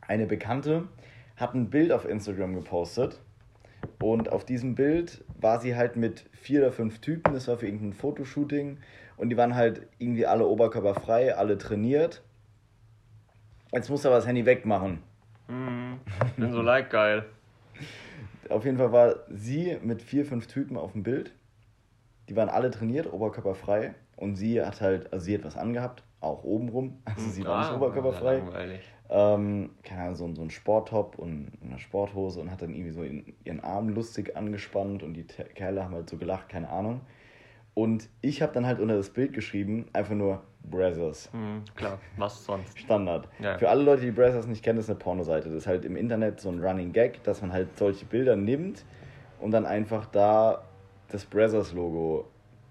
[0.00, 0.88] eine Bekannte
[1.36, 3.20] hat ein Bild auf Instagram gepostet.
[4.00, 7.66] Und auf diesem Bild war sie halt mit vier oder fünf Typen, das war für
[7.66, 8.78] irgendein Fotoshooting.
[9.18, 12.22] Und die waren halt irgendwie alle oberkörperfrei, alle trainiert.
[13.72, 15.02] Jetzt muss aber das Handy wegmachen.
[15.48, 16.00] Hm,
[16.38, 17.26] bin so like geil.
[18.48, 21.32] Auf jeden Fall war sie mit vier, fünf Typen auf dem Bild.
[22.28, 23.94] Die waren alle trainiert, oberkörperfrei.
[24.16, 27.02] Und sie hat halt, also sie hat was angehabt, auch obenrum.
[27.04, 28.38] Also sie war nicht Ah, oberkörperfrei.
[28.38, 28.80] Langweilig.
[29.10, 33.02] Ähm, keine Ahnung, so, so ein Sporttop und eine Sporthose und hat dann irgendwie so
[33.02, 37.02] in, ihren Arm lustig angespannt und die Te- Kerle haben halt so gelacht, keine Ahnung.
[37.74, 41.30] Und ich habe dann halt unter das Bild geschrieben, einfach nur Brazzers.
[41.32, 42.78] Hm, klar, was sonst?
[42.78, 43.28] Standard.
[43.40, 43.58] Ja.
[43.58, 45.48] Für alle Leute, die Brazzers nicht kennen, das ist eine Pornoseite.
[45.48, 48.84] Das ist halt im Internet so ein Running Gag, dass man halt solche Bilder nimmt
[49.40, 50.62] und dann einfach da
[51.08, 52.26] das Brazzers-Logo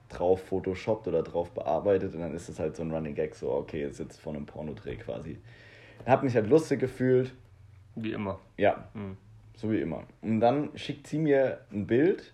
[0.10, 3.52] drauf photoshoppt oder drauf bearbeitet und dann ist es halt so ein Running Gag, so
[3.52, 5.38] okay, jetzt sitzt vor einem Pornodreh quasi.
[6.06, 7.34] Hab mich halt lustig gefühlt,
[7.96, 8.40] Wie immer.
[8.58, 9.18] ja, Hm.
[9.56, 10.04] so wie immer.
[10.22, 12.34] Und dann schickt sie mir ein Bild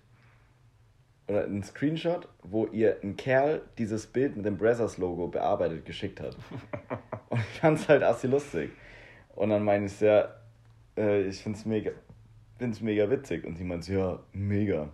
[1.27, 6.35] oder einen Screenshot, wo ihr ein Kerl dieses Bild mit dem Brazzers-Logo bearbeitet geschickt hat.
[7.29, 8.71] Und ich fand's halt assi lustig.
[9.35, 10.27] Und dann meine ich ja,
[10.97, 11.91] äh, ich find's mega,
[12.57, 13.45] find's mega witzig.
[13.45, 14.89] Und sie meint so, ja, mega.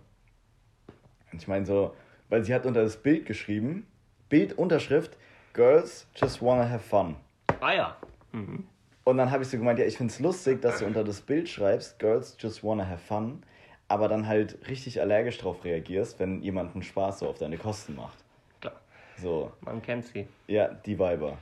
[1.32, 1.94] Und ich meine so,
[2.28, 3.86] weil sie hat unter das Bild geschrieben,
[4.28, 5.16] Bildunterschrift,
[5.54, 7.16] Girls just wanna have fun.
[7.60, 7.96] Ah ja.
[8.36, 8.64] Mhm.
[9.04, 11.48] Und dann habe ich so gemeint, ja, ich find's lustig, dass du unter das Bild
[11.48, 13.42] schreibst, Girls just wanna have fun,
[13.88, 17.94] aber dann halt richtig allergisch drauf reagierst, wenn jemand einen Spaß so auf deine Kosten
[17.94, 18.18] macht.
[18.60, 18.74] Klar.
[19.16, 20.26] So, Man kennt sie.
[20.48, 21.38] ja, die Weiber.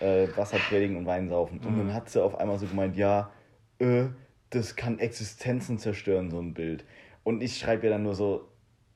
[0.00, 1.58] Äh, Wasser predigen und Wein saufen.
[1.60, 3.30] Und dann hat sie auf einmal so gemeint, ja,
[3.78, 4.06] äh,
[4.50, 6.84] das kann Existenzen zerstören, so ein Bild.
[7.24, 8.48] Und ich schreibe ihr dann nur so,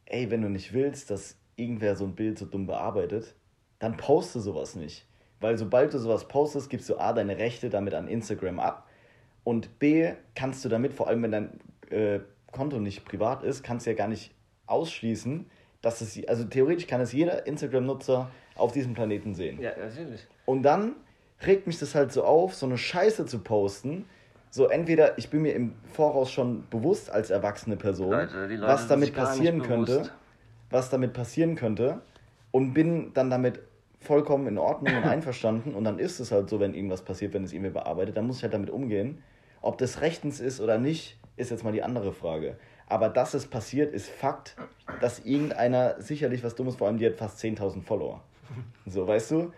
[0.05, 3.35] ey, wenn du nicht willst, dass irgendwer so ein Bild so dumm bearbeitet,
[3.79, 5.07] dann poste sowas nicht.
[5.41, 8.87] Weil sobald du sowas postest, gibst du A, deine Rechte damit an Instagram ab
[9.43, 12.21] und B, kannst du damit, vor allem wenn dein äh,
[12.53, 14.35] Konto nicht privat ist, kannst du ja gar nicht
[14.67, 15.47] ausschließen,
[15.83, 19.61] dass es, also theoretisch kann es jeder Instagram-Nutzer auf diesem Planeten sehen.
[19.61, 20.27] Ja, natürlich.
[20.45, 20.97] Und dann
[21.47, 24.05] regt mich das halt so auf, so eine Scheiße zu posten.
[24.51, 28.89] So entweder ich bin mir im Voraus schon bewusst als erwachsene Person, Leute, Leute was
[28.89, 30.11] damit passieren könnte,
[30.71, 32.03] was damit passieren könnte
[32.51, 33.61] und bin dann damit
[34.01, 37.45] vollkommen in Ordnung und einverstanden und dann ist es halt so, wenn irgendwas passiert, wenn
[37.45, 39.23] es irgendwie bearbeitet, dann muss ich halt damit umgehen.
[39.63, 42.57] Ob das rechtens ist oder nicht, ist jetzt mal die andere Frage.
[42.87, 44.57] Aber dass es passiert, ist Fakt,
[45.01, 48.23] dass irgendeiner sicherlich was Dummes, vor allem die hat fast 10.000 Follower.
[48.87, 49.53] So, weißt du?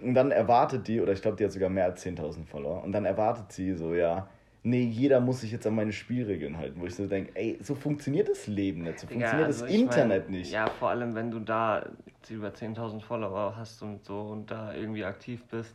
[0.00, 2.92] Und dann erwartet die, oder ich glaube, die hat sogar mehr als 10.000 Follower, und
[2.92, 4.28] dann erwartet sie so, ja,
[4.62, 7.74] nee, jeder muss sich jetzt an meine Spielregeln halten, wo ich so denke, ey, so
[7.74, 10.52] funktioniert das Leben nicht, so funktioniert also das Internet mein, nicht.
[10.52, 11.86] Ja, vor allem, wenn du da
[12.28, 15.74] über 10.000 Follower hast und so und da irgendwie aktiv bist,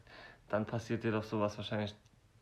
[0.50, 1.96] dann passiert dir doch sowas wahrscheinlich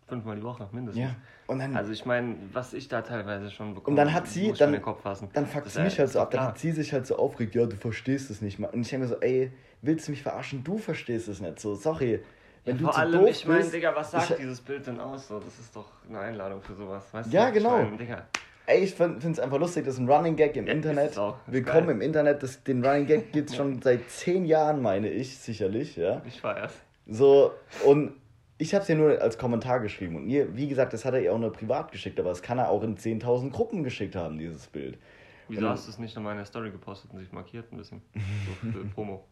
[0.08, 1.02] fünfmal die Woche, mindestens.
[1.06, 1.16] Ja,
[1.48, 4.44] und dann, Also ich meine, was ich da teilweise schon bekomme, Und dann hat sie-
[4.48, 5.30] muss ich dann- den Kopf fassen.
[5.32, 7.56] dann fuckt sie mich ja- halt so ab, dann hat sie sich halt so aufgeregt,
[7.56, 8.68] ja, du verstehst es nicht mal.
[8.72, 9.52] Und ich denke mir so, ey,
[9.82, 10.66] willst du mich verarschen?
[10.66, 12.20] Du verstehst es nicht so, sorry.
[12.64, 15.28] Wenn du Vor allem, ich meine, Digga, was sagt ich- dieses Bild denn aus?
[15.28, 17.58] So, das ist doch eine Einladung für sowas, weißt Ja, du?
[17.58, 17.78] Ich genau.
[17.82, 18.26] mein, Digga,
[18.68, 21.18] Ey, ich finde es einfach lustig, das ist ein Running Gag im Ja, Internet.
[21.48, 21.96] Willkommen geil.
[21.96, 25.96] im Internet, das, den Running Gag gibt es schon seit zehn Jahren, meine ich, sicherlich,
[25.98, 26.22] ja.
[26.26, 26.74] ich feier's.
[27.08, 27.52] So,
[27.86, 28.14] und
[28.60, 30.16] ich habe es ja nur als Kommentar geschrieben.
[30.16, 32.60] Und mir, wie gesagt, das hat er ihr auch nur privat geschickt, aber das kann
[32.60, 35.00] er auch in 10.000 Gruppen geschickt haben, dieses Bild.
[35.48, 38.02] Wieso Und- hast du es nicht in meine Story gepostet und sich markiert ein bisschen?
[38.14, 39.26] So für Promo.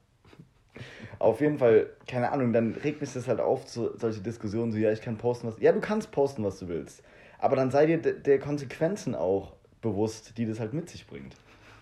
[1.18, 4.78] Auf jeden Fall, keine Ahnung, dann regt mich das halt auf, so, solche Diskussionen, so,
[4.78, 5.60] ja, ich kann posten, was.
[5.60, 7.04] Ja, du kannst posten, was du willst.
[7.40, 11.36] Aber dann sei dir de- der Konsequenzen auch bewusst, die das halt mit sich bringt.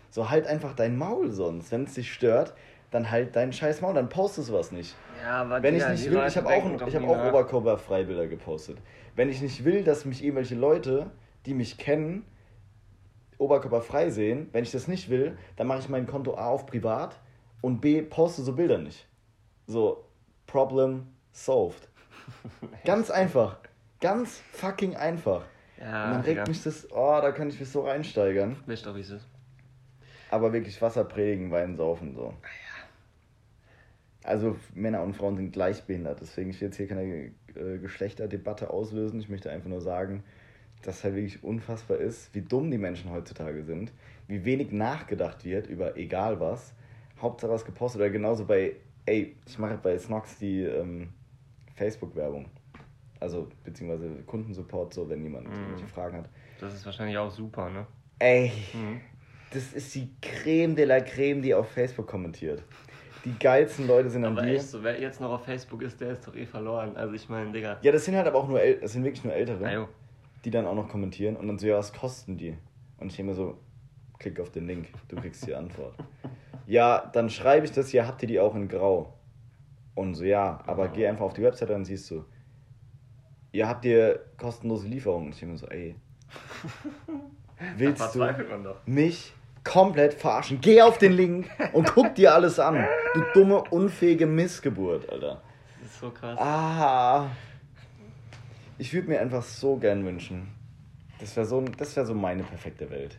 [0.10, 1.72] So, halt einfach dein Maul sonst.
[1.72, 2.54] Wenn es dich stört,
[2.90, 4.96] dann halt dein scheiß Maul, dann postest du was nicht.
[5.24, 7.28] Ja, aber Wenn ich Digga, nicht will, Leute ich habe auch, ein- ich hab auch.
[7.30, 8.78] Oberkörperfreibilder gepostet.
[9.16, 11.12] Wenn ich nicht will, dass mich irgendwelche Leute,
[11.46, 12.26] die mich kennen,
[13.38, 17.20] oberkörperfrei sehen, wenn ich das nicht will, dann mache ich mein Konto A auf privat
[17.68, 19.06] und B poste so Bilder nicht.
[19.68, 20.06] So,
[20.46, 21.90] Problem solved.
[22.86, 23.58] Ganz einfach.
[24.00, 25.44] Ganz fucking einfach.
[25.78, 28.56] Ja, und dann regt mich das, oh, da kann ich mich so reinsteigern.
[28.66, 29.28] Weißt doch, wie es ist.
[30.32, 32.34] Aber wirklich Wasser prägen, Wein saufen, so.
[34.24, 39.20] Also Männer und Frauen sind gleichbehindert, deswegen ich will jetzt hier keine äh, Geschlechterdebatte auslösen.
[39.20, 40.24] Ich möchte einfach nur sagen,
[40.84, 43.92] dass halt wirklich unfassbar ist, wie dumm die Menschen heutzutage sind,
[44.28, 46.74] wie wenig nachgedacht wird über egal was.
[47.22, 48.76] Hauptsache was gepostet oder genauso bei,
[49.06, 51.10] ey, ich mache bei Snox die, ähm,
[51.76, 52.50] Facebook-Werbung.
[53.20, 55.54] Also, beziehungsweise Kundensupport, so, wenn jemand Mhm.
[55.54, 56.30] irgendwelche Fragen hat.
[56.60, 57.88] Das ist wahrscheinlich auch super, ne?
[58.20, 59.02] Ey, Mhm.
[59.52, 62.64] das ist die Creme de la Creme, die auf Facebook kommentiert.
[63.26, 64.56] Die geilsten Leute sind an Aber dir.
[64.56, 66.96] echt so, wer jetzt noch auf Facebook ist, der ist doch eh verloren.
[66.96, 67.78] Also ich meine, Digga.
[67.82, 69.90] Ja, das sind halt aber auch nur, äl das sind wirklich nur Ältere, Ayo.
[70.46, 72.56] die dann auch noch kommentieren und dann so, ja, was kosten die?
[73.00, 73.58] Und ich denke mir so,
[74.20, 75.96] klick auf den Link, du kriegst die Antwort.
[76.68, 79.14] Ja, dann schreibe ich das, ja, habt ihr die auch in Grau?
[79.96, 82.26] Und so, ja, aber geh einfach auf die Webseite, dann siehst du,
[83.54, 85.28] ja, habt ihr kostenlose Lieferung?
[85.28, 85.96] Und ich mir so, ey,
[87.78, 88.28] willst du
[88.86, 90.60] mich komplett verarschen?
[90.62, 92.86] Geh auf den Link und guck dir alles an.
[93.14, 95.42] Du dumme, unfähige Missgeburt, Alter.
[95.82, 96.38] Das ist so krass.
[96.38, 97.30] Ah.
[98.78, 100.50] Ich würde mir einfach so gern wünschen.
[101.20, 103.18] Das wäre so, das wär so meine perfekte Welt.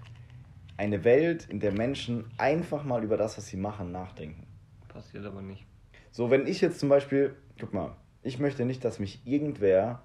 [0.79, 4.47] Eine Welt, in der Menschen einfach mal über das, was sie machen, nachdenken.
[4.89, 5.67] Passiert aber nicht.
[6.11, 10.03] So, wenn ich jetzt zum Beispiel, guck mal, ich möchte nicht, dass mich irgendwer,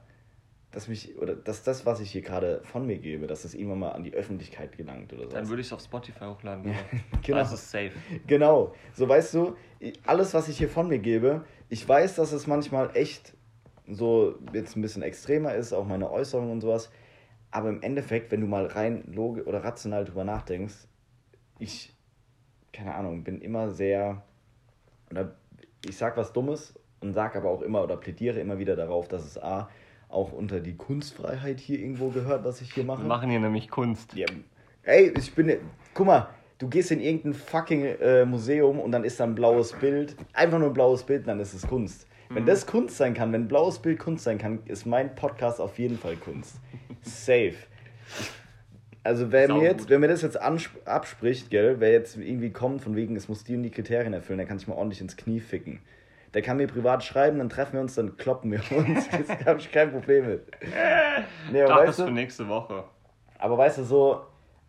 [0.71, 3.79] dass mich, oder dass das, was ich hier gerade von mir gebe, dass es irgendwann
[3.79, 5.29] mal an die Öffentlichkeit gelangt oder so.
[5.29, 6.65] Dann würde ich es auf Spotify hochladen.
[6.71, 7.38] Ja, genau.
[7.38, 7.91] Das ist safe.
[8.27, 8.73] Genau.
[8.93, 9.55] So weißt du,
[10.05, 13.33] alles, was ich hier von mir gebe, ich weiß, dass es manchmal echt
[13.88, 16.89] so jetzt ein bisschen extremer ist, auch meine Äußerungen und sowas.
[17.53, 20.87] Aber im Endeffekt, wenn du mal rein logisch oder rational drüber nachdenkst,
[21.59, 21.95] ich,
[22.73, 24.23] keine Ahnung, bin immer sehr,
[25.11, 25.35] oder
[25.85, 29.23] ich sag was Dummes und sag aber auch immer oder plädiere immer wieder darauf, dass
[29.23, 29.69] es A,
[30.09, 33.03] auch unter die Kunstfreiheit hier irgendwo gehört, was ich hier mache.
[33.03, 34.15] Wir machen hier nämlich Kunst.
[34.15, 34.25] Ja,
[34.81, 35.55] ey, ich bin.
[35.93, 39.73] Guck mal, du gehst in irgendein fucking äh, Museum und dann ist da ein blaues
[39.73, 40.15] Bild.
[40.33, 42.07] Einfach nur ein blaues Bild, dann ist es Kunst.
[42.29, 45.61] Wenn das Kunst sein kann, wenn ein blaues Bild Kunst sein kann, ist mein Podcast
[45.61, 46.55] auf jeden Fall Kunst.
[47.03, 47.55] Safe.
[49.03, 49.89] Also wer Sau mir, jetzt, gut.
[49.89, 53.55] wer mir das jetzt abspricht, gell, wer jetzt irgendwie kommt von wegen, es muss die
[53.55, 55.81] und die Kriterien erfüllen, der kann sich mal ordentlich ins Knie ficken.
[56.33, 59.07] Der kann mir privat schreiben, dann treffen wir uns, dann kloppen wir uns.
[59.09, 60.51] da habe ich kein Problem mit.
[61.51, 62.85] Nee, aber Ach, weißt das du, für nächste Woche.
[63.37, 64.21] aber weißt du, so,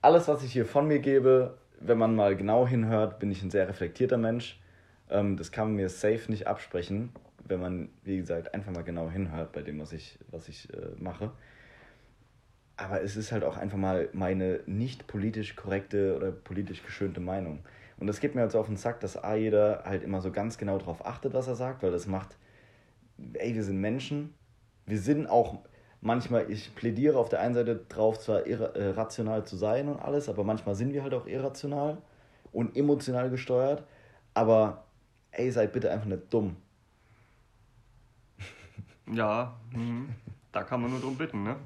[0.03, 3.51] alles, was ich hier von mir gebe, wenn man mal genau hinhört, bin ich ein
[3.51, 4.61] sehr reflektierter Mensch.
[5.11, 7.13] Ähm, das kann man mir safe nicht absprechen,
[7.45, 10.89] wenn man, wie gesagt, einfach mal genau hinhört bei dem, was ich, was ich äh,
[10.99, 11.31] mache.
[12.77, 17.61] Aber es ist halt auch einfach mal meine nicht politisch korrekte oder politisch geschönte Meinung.
[17.99, 20.33] Und das geht mir halt so auf den Sack, dass A, jeder halt immer so
[20.33, 22.37] ganz genau darauf achtet, was er sagt, weil das macht,
[23.35, 24.35] ey, wir sind Menschen.
[24.87, 25.61] Wir sind auch
[26.01, 30.29] manchmal, ich plädiere auf der einen Seite drauf, zwar äh, rational zu sein und alles,
[30.29, 31.99] aber manchmal sind wir halt auch irrational
[32.53, 33.85] und emotional gesteuert.
[34.35, 34.85] Aber
[35.31, 36.57] ey, seid bitte einfach nicht dumm.
[39.13, 40.09] Ja, mhm.
[40.51, 41.57] da kann man nur drum bitten, ne?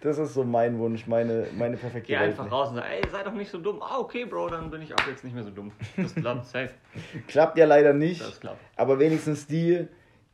[0.00, 2.30] Das ist so mein Wunsch, meine, meine perfekte Geh Welt.
[2.30, 3.82] einfach raus und sag, ey, sei doch nicht so dumm.
[3.82, 5.72] Ah, okay, Bro, dann bin ich ab jetzt nicht mehr so dumm.
[5.96, 6.70] Das klappt safe.
[7.26, 8.60] Klappt ja leider nicht, Das klappt.
[8.76, 9.88] aber wenigstens die,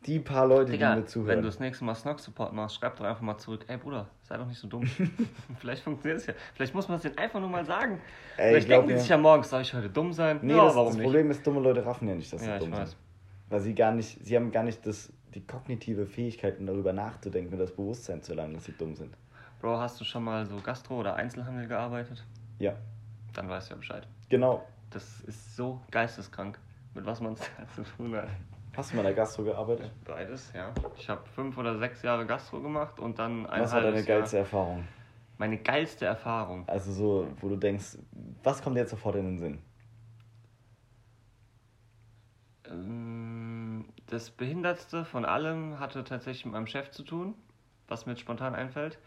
[0.04, 1.40] die paar Leute, Digga, die mir wenn zuhören.
[1.40, 4.36] du das nächste Mal Snog Support machst, schreib doch einfach mal zurück, ey Bruder, sei
[4.36, 4.82] doch nicht so dumm.
[5.58, 6.34] Vielleicht funktioniert es ja.
[6.54, 8.00] Vielleicht muss man es denen einfach nur mal sagen.
[8.36, 10.40] Ey, Vielleicht denken die sich ja morgens, soll ich heute dumm sein?
[10.42, 11.04] Nee, ja, das, warum das nicht?
[11.04, 12.90] Problem ist, dumme Leute raffen ja nicht, dass sie Ja, ich dumm weiß.
[12.90, 12.98] sind.
[13.48, 17.54] Weil sie gar nicht, sie haben gar nicht das, die kognitive Fähigkeit, um darüber nachzudenken
[17.54, 19.14] und das Bewusstsein zu erlangen, dass sie dumm sind.
[19.64, 22.22] Bro, hast du schon mal so Gastro oder Einzelhandel gearbeitet?
[22.58, 22.76] Ja,
[23.32, 24.06] Dann weißt du ja Bescheid.
[24.28, 24.62] genau.
[24.90, 26.58] Das ist so geisteskrank,
[26.92, 28.28] mit was man es da zu tun hat.
[28.76, 29.90] Hast du mal in der Gastro gearbeitet?
[30.04, 30.70] Beides, ja.
[30.98, 34.06] Ich habe fünf oder sechs Jahre Gastro gemacht und dann ein Was war deine halbes
[34.06, 34.84] Jahr- geilste Erfahrung?
[35.38, 36.68] Meine geilste Erfahrung.
[36.68, 37.96] Also so, wo du denkst,
[38.42, 39.62] was kommt dir jetzt sofort in den Sinn?
[42.68, 47.34] Ähm, Das Behindertste von allem hatte tatsächlich mit meinem Chef zu tun,
[47.88, 48.98] was mir jetzt spontan einfällt.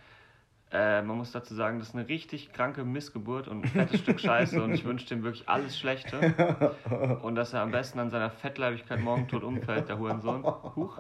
[0.70, 4.20] Äh, man muss dazu sagen, das ist eine richtig kranke Missgeburt und ein fettes Stück
[4.20, 6.76] Scheiße und ich wünsche dem wirklich alles Schlechte.
[7.22, 10.44] Und dass er am besten an seiner Fettleibigkeit morgen tot umfällt, der Hurensohn.
[10.44, 11.00] Huch.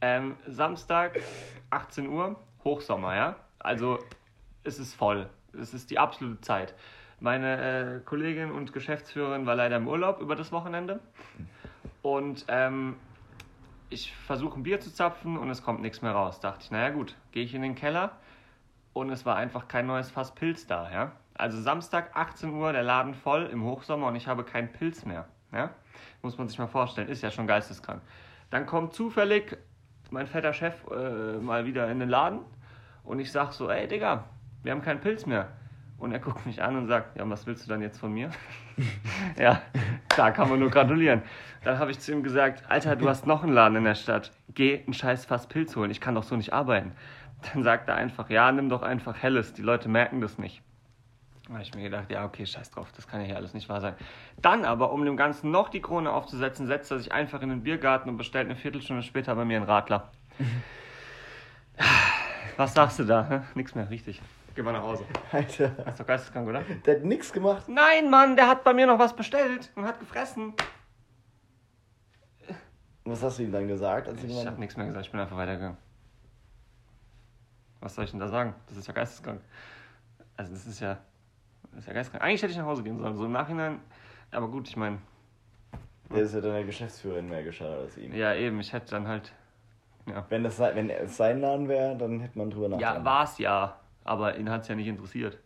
[0.00, 1.20] Ähm, Samstag,
[1.68, 3.36] 18 Uhr, Hochsommer, ja?
[3.58, 3.98] Also
[4.64, 5.28] es ist voll.
[5.52, 6.74] Es ist die absolute Zeit.
[7.20, 11.00] Meine äh, Kollegin und Geschäftsführerin war leider im Urlaub über das Wochenende.
[12.00, 12.96] Und ähm,
[13.90, 16.40] ich versuche ein Bier zu zapfen und es kommt nichts mehr raus.
[16.40, 18.12] Dachte ich, naja gut, gehe ich in den Keller
[18.92, 20.90] und es war einfach kein neues Fass Pilz da.
[20.90, 21.12] Ja?
[21.34, 25.26] Also Samstag, 18 Uhr, der Laden voll im Hochsommer und ich habe keinen Pilz mehr.
[25.52, 25.70] Ja?
[26.22, 28.02] Muss man sich mal vorstellen, ist ja schon geisteskrank.
[28.50, 29.56] Dann kommt zufällig
[30.10, 32.40] mein fetter Chef äh, mal wieder in den Laden
[33.04, 34.24] und ich sag so, ey Digga,
[34.62, 35.48] wir haben keinen Pilz mehr.
[35.98, 38.30] Und er guckt mich an und sagt, ja, was willst du dann jetzt von mir?
[39.38, 39.60] ja,
[40.16, 41.20] da kann man nur gratulieren.
[41.62, 44.32] Dann habe ich zu ihm gesagt, Alter, du hast noch einen Laden in der Stadt.
[44.54, 46.92] Geh einen scheiß Fass Pilz holen, ich kann doch so nicht arbeiten.
[47.52, 50.62] Dann sagt er einfach, ja, nimm doch einfach Helles, die Leute merken das nicht.
[51.46, 53.68] Da habe ich mir gedacht, ja, okay, scheiß drauf, das kann ja hier alles nicht
[53.68, 53.94] wahr sein.
[54.40, 57.62] Dann aber, um dem Ganzen noch die Krone aufzusetzen, setzt er sich einfach in den
[57.62, 60.10] Biergarten und bestellt eine Viertelstunde später bei mir einen Radler.
[62.56, 63.26] Was sagst du da?
[63.28, 63.40] Hä?
[63.54, 64.20] Nix mehr, richtig.
[64.54, 65.04] Geh mal nach Hause.
[65.32, 66.62] Alter, Ist doch geisteskrank, oder?
[66.84, 67.68] der hat nix gemacht.
[67.68, 70.52] Nein, Mann, der hat bei mir noch was bestellt und hat gefressen.
[73.04, 74.08] Was hast du ihm dann gesagt?
[74.08, 75.78] Als Ich habe nichts mehr gesagt, ich bin einfach weitergegangen.
[77.80, 78.54] Was soll ich denn da sagen?
[78.68, 79.40] Das ist ja geisteskrank.
[80.36, 80.98] Also das ist ja,
[81.70, 82.24] das ist ja geisteskrank.
[82.24, 83.80] Eigentlich hätte ich nach Hause gehen sollen, so im Nachhinein.
[84.32, 84.98] Aber gut, ich meine,
[86.12, 88.14] Der ist ja dann der Geschäftsführerin mehr geschadet als ihm.
[88.14, 89.32] ja eben, ich hätte dann halt,
[90.28, 92.96] Wenn, das, wenn es sein Laden wäre, dann hätte man drüber nachgedacht.
[92.98, 95.38] ja, war es ja, aber ihn hat es ja nicht interessiert.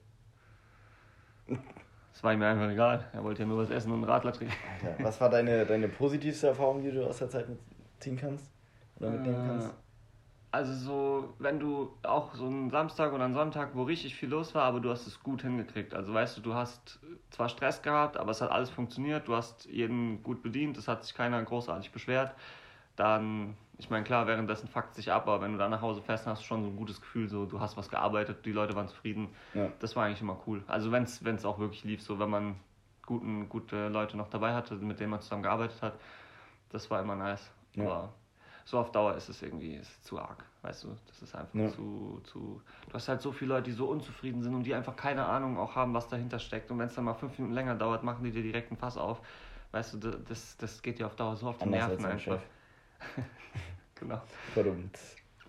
[2.12, 3.04] Es war ihm ja einfach egal.
[3.12, 4.54] Er wollte ja nur was essen und einen Radler trinken.
[4.86, 7.46] Alter, was war deine, deine positivste Erfahrung, die du aus der Zeit
[7.98, 8.50] ziehen kannst?
[8.98, 9.74] Oder mitnehmen Äh, kannst?
[10.54, 14.54] Also so, wenn du auch so einen Samstag oder einen Sonntag, wo richtig viel los
[14.54, 15.92] war, aber du hast es gut hingekriegt.
[15.94, 17.00] Also weißt du, du hast
[17.30, 19.26] zwar Stress gehabt, aber es hat alles funktioniert.
[19.26, 22.36] Du hast jeden gut bedient, es hat sich keiner großartig beschwert.
[22.94, 26.24] Dann, ich meine, klar, währenddessen fuckt sich ab, aber wenn du dann nach Hause fährst,
[26.28, 28.86] hast du schon so ein gutes Gefühl, so du hast was gearbeitet, die Leute waren
[28.86, 29.30] zufrieden.
[29.54, 29.72] Ja.
[29.80, 30.62] Das war eigentlich immer cool.
[30.68, 32.54] Also wenn es auch wirklich lief, so wenn man
[33.04, 35.94] guten, gute Leute noch dabei hatte, mit denen man zusammen gearbeitet hat,
[36.70, 37.50] das war immer nice.
[37.74, 37.82] Ja.
[37.86, 38.12] Aber
[38.64, 40.96] so auf Dauer ist es irgendwie ist zu arg, weißt du?
[41.06, 41.68] Das ist einfach Ja.
[41.68, 42.62] zu, zu.
[42.88, 45.58] Du hast halt so viele Leute, die so unzufrieden sind und die einfach keine Ahnung
[45.58, 46.70] auch haben, was dahinter steckt.
[46.70, 48.96] Und wenn es dann mal fünf Minuten länger dauert, machen die dir direkt ein Fass
[48.96, 49.20] auf.
[49.72, 52.38] Weißt du, da- das, das geht dir auf Dauer so auf die Anders Nerven einfach.
[53.96, 54.20] Genau.
[54.52, 54.98] Verdammt.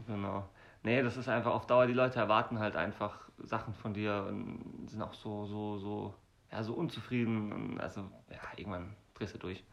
[0.08, 0.48] Genau.
[0.84, 4.88] Nee, das ist einfach auf Dauer, die Leute erwarten halt einfach Sachen von dir und
[4.88, 6.14] sind auch so, so, so,
[6.52, 7.52] ja, so unzufrieden.
[7.52, 9.64] Und also, ja, irgendwann drehst du durch.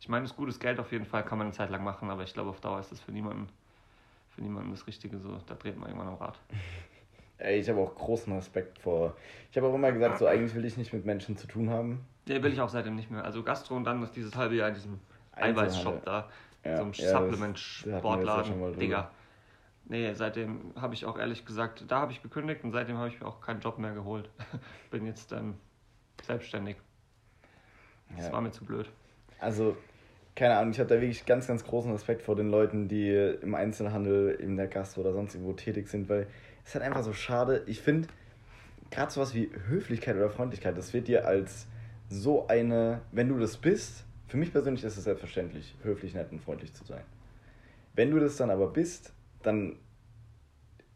[0.00, 2.22] Ich meine, das gutes Geld auf jeden Fall kann man eine Zeit lang machen, aber
[2.22, 3.48] ich glaube, auf Dauer ist das für niemanden,
[4.30, 5.38] für niemanden das Richtige so.
[5.46, 6.38] Da dreht man irgendwann am Rad.
[7.38, 9.16] Ey, ich habe auch großen Respekt vor.
[9.50, 12.04] Ich habe auch immer gesagt, so eigentlich will ich nicht mit Menschen zu tun haben.
[12.28, 13.24] Der will ich auch seitdem nicht mehr.
[13.24, 15.00] Also Gastro und dann ist dieses halbe Jahr in diesem.
[15.32, 16.28] Eiweißshop da.
[16.64, 18.78] Ja, so einem ja, Supplement-Sportladen.
[18.78, 19.10] Digga.
[19.86, 23.18] Nee, seitdem habe ich auch ehrlich gesagt, da habe ich gekündigt und seitdem habe ich
[23.18, 24.28] mir auch keinen Job mehr geholt.
[24.90, 25.54] Bin jetzt ähm,
[26.22, 26.76] selbstständig.
[28.16, 28.32] Das Ja.
[28.34, 28.90] war mir zu blöd.
[29.40, 29.76] Also,
[30.40, 33.10] keine Ahnung, ich habe da wirklich ganz, ganz großen Respekt vor den Leuten, die
[33.42, 36.28] im Einzelhandel, in der Gastro oder sonst irgendwo tätig sind, weil
[36.62, 37.62] es ist halt einfach so schade.
[37.66, 38.08] Ich finde,
[38.90, 41.66] gerade sowas wie Höflichkeit oder Freundlichkeit, das wird dir als
[42.08, 46.40] so eine, wenn du das bist, für mich persönlich ist es selbstverständlich, höflich, nett und
[46.40, 47.02] freundlich zu sein.
[47.94, 49.12] Wenn du das dann aber bist,
[49.42, 49.76] dann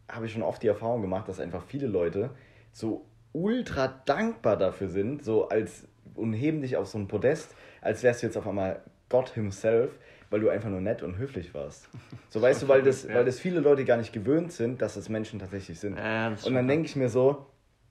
[0.09, 2.31] habe ich schon oft die Erfahrung gemacht, dass einfach viele Leute
[2.73, 8.03] so ultra dankbar dafür sind, so als und heben dich auf so ein Podest, als
[8.03, 8.81] wärst du jetzt auf einmal
[9.15, 9.93] Gott himself,
[10.31, 11.89] weil du einfach nur nett und höflich warst.
[12.31, 15.09] So weißt du, weil das, weil das viele Leute gar nicht gewöhnt sind, dass es
[15.09, 15.97] Menschen tatsächlich sind.
[15.97, 17.47] Ja, das und dann denke ich mir so,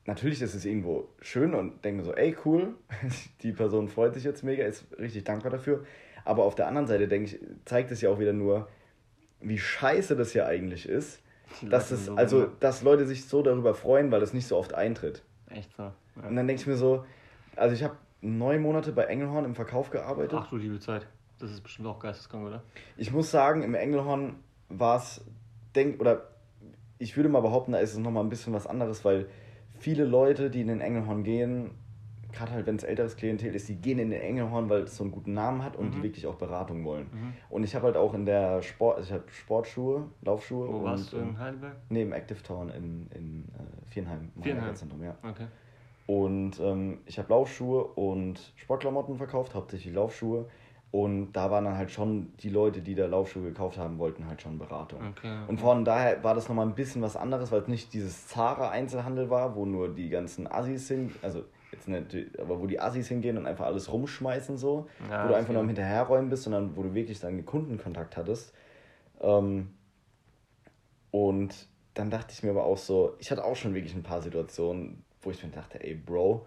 [0.06, 2.74] natürlich ist es irgendwo schön und denke mir so, ey cool,
[3.42, 5.86] die Person freut sich jetzt mega, ist richtig dankbar dafür.
[6.26, 8.68] Aber auf der anderen Seite denke ich, zeigt es ja auch wieder nur,
[9.40, 11.22] wie scheiße das ja eigentlich ist,
[11.62, 14.58] dass Leute es, so, also, dass Leute sich so darüber freuen, weil es nicht so
[14.58, 15.24] oft eintritt.
[15.50, 15.84] Echt so.
[15.84, 16.28] Ja.
[16.28, 17.06] Und dann denke ich mir so,
[17.56, 20.40] also ich habe neun Monate bei Engelhorn im Verkauf gearbeitet.
[20.42, 21.08] Ach du liebe Zeit.
[21.40, 22.64] Das ist bestimmt auch geisteskrank, oder?
[22.96, 24.38] Ich muss sagen, im Engelhorn
[24.70, 25.24] war es,
[25.76, 26.30] denk, oder
[27.00, 29.28] ich würde mal behaupten, da ist es nochmal ein bisschen was anderes, weil
[29.78, 31.72] viele Leute, die in den Engelhorn gehen,
[32.32, 35.04] gerade halt wenn es älteres Klientel ist, die gehen in den Engelhorn, weil es so
[35.04, 36.04] einen guten Namen hat und die Mhm.
[36.04, 37.08] wirklich auch Beratung wollen.
[37.12, 37.34] Mhm.
[37.50, 41.14] Und ich habe halt auch in der Sport, ich habe Sportschuhe, Laufschuhe Wo und warst
[41.14, 41.76] du ähm, in Heidelberg?
[41.90, 44.76] nee, im Active Town in, in äh, Vierenheim, im Vierenheim.
[45.02, 45.18] Ja.
[45.30, 45.48] Okay.
[46.06, 50.48] Und ähm, ich habe Laufschuhe und Sportklamotten verkauft, hauptsächlich Laufschuhe.
[50.92, 54.44] Und da waren dann halt schon die Leute, die da Laufschuhe gekauft haben, wollten halt
[54.44, 55.00] schon Beratung.
[55.10, 55.40] Okay.
[55.48, 59.30] Und von daher war das nochmal ein bisschen was anderes, weil es nicht dieses Zara-Einzelhandel
[59.32, 63.40] war, wo nur die ganzen Assis sind, also jetzt nicht, aber wo die Assis hingehen
[63.40, 65.68] und einfach alles rumschmeißen so, Ja, wo du einfach nur am.
[65.68, 68.54] Hinterherräumen bist, sondern wo du wirklich dann Kundenkontakt hattest.
[69.20, 69.74] Ähm,
[71.10, 74.22] und dann dachte ich mir aber auch so, ich hatte auch schon wirklich ein paar
[74.22, 76.46] Situationen, wo ich mir dachte, ey Bro,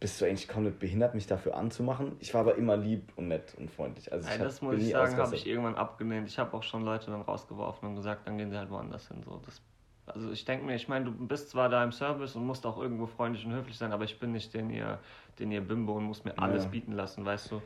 [0.00, 2.16] bist du eigentlich komplett behindert, mich dafür anzumachen?
[2.20, 4.12] Ich war aber immer lieb und nett und freundlich.
[4.12, 6.28] Also hab- das muss ich sagen, habe ich irgendwann abgelehnt.
[6.28, 9.22] Ich habe auch schon Leute dann rausgeworfen und gesagt, dann gehen sie halt woanders hin.
[9.24, 9.62] So, das,
[10.06, 12.78] also ich denke mir, ich meine, du bist zwar da im Service und musst auch
[12.78, 14.98] irgendwo freundlich und höflich sein, aber ich bin nicht den ihr,
[15.38, 16.70] den ihr Bimbo und muss mir alles Ja.
[16.70, 17.62] bieten lassen, weißt du.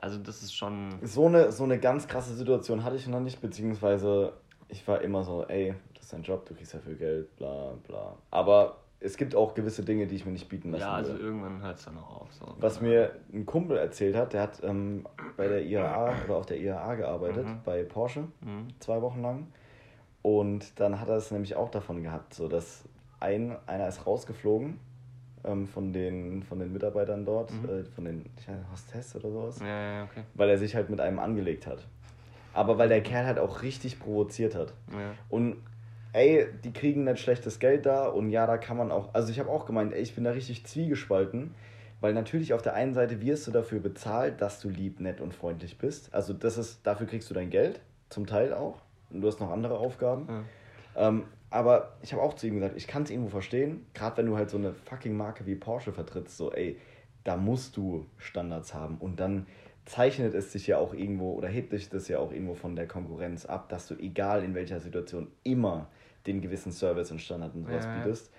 [0.00, 0.98] Also das ist schon.
[1.02, 4.34] So eine, so eine ganz krasse Situation hatte ich noch nicht, beziehungsweise
[4.68, 8.16] ich war immer so, ey, das ist dein Job, du kriegst dafür Geld, bla bla.
[8.30, 11.20] Aber es gibt auch gewisse Dinge, die ich mir nicht bieten lassen Ja, also will.
[11.20, 12.32] irgendwann hört es dann auch auf.
[12.32, 12.46] So.
[12.60, 15.04] Was mir ein Kumpel erzählt hat, der hat ähm,
[15.36, 17.60] bei der IAA oder auf der IAA gearbeitet, Mhm.
[17.64, 18.68] bei Porsche, Mhm.
[18.80, 19.46] zwei Wochen lang.
[20.22, 22.84] Und dann hat er es nämlich auch davon gehabt, so dass
[23.20, 24.78] ein, einer ist rausgeflogen
[25.44, 27.68] ähm, von, den, von den Mitarbeitern dort, mhm.
[27.68, 28.24] äh, von den
[28.70, 29.58] Hostess oder sowas.
[29.60, 29.66] Ja,
[29.98, 30.22] ja, okay.
[30.34, 31.86] Weil er sich halt mit einem angelegt hat.
[32.54, 34.74] Aber weil der Kerl halt auch richtig provoziert hat.
[34.92, 35.12] Ja.
[35.30, 35.56] Und
[36.12, 39.14] ey, die kriegen nicht schlechtes Geld da und ja, da kann man auch.
[39.14, 41.54] Also ich habe auch gemeint, ey, ich bin da richtig zwiegespalten.
[42.02, 45.32] Weil natürlich auf der einen Seite wirst du dafür bezahlt, dass du lieb, nett und
[45.32, 46.12] freundlich bist.
[46.12, 48.82] Also das ist, dafür kriegst du dein Geld, zum Teil auch.
[49.10, 50.26] Und du hast noch andere Aufgaben.
[50.96, 51.08] Ja.
[51.08, 54.26] Ähm, aber ich habe auch zu ihm gesagt, ich kann es irgendwo verstehen, gerade wenn
[54.26, 56.76] du halt so eine fucking Marke wie Porsche vertrittst, so ey,
[57.22, 59.46] da musst du Standards haben und dann
[59.84, 62.88] zeichnet es sich ja auch irgendwo oder hebt sich das ja auch irgendwo von der
[62.88, 65.88] Konkurrenz ab, dass du egal in welcher Situation immer
[66.26, 67.98] den gewissen Service und Standard und sowas ja.
[67.98, 68.30] bietest.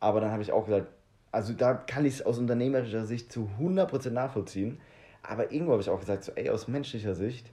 [0.00, 0.88] Aber dann habe ich auch gesagt,
[1.32, 4.78] also da kann ich es aus unternehmerischer Sicht zu 100% nachvollziehen.
[5.22, 7.50] Aber irgendwo habe ich auch gesagt, so, ey, aus menschlicher Sicht,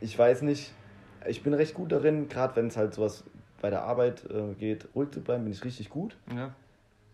[0.00, 0.72] ich weiß nicht,
[1.26, 3.24] ich bin recht gut darin, gerade wenn es halt sowas
[3.60, 6.16] bei der Arbeit äh, geht, ruhig zu bleiben, bin ich richtig gut.
[6.34, 6.54] Ja.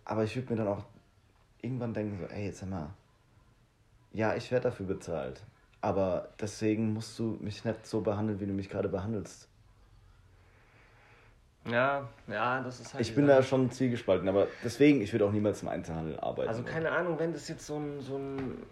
[0.05, 0.84] Aber ich würde mir dann auch
[1.61, 2.91] irgendwann denken, so, ey, jetzt sag mal,
[4.12, 5.43] ja, ich werde dafür bezahlt.
[5.80, 9.49] Aber deswegen musst du mich nicht so behandeln, wie du mich gerade behandelst.
[11.71, 13.01] Ja, ja, das ist halt.
[13.07, 16.49] Ich bin da schon zwiegespalten, aber deswegen, ich würde auch niemals im Einzelhandel arbeiten.
[16.49, 18.62] Also keine Ahnung, wenn das jetzt so ein, so ein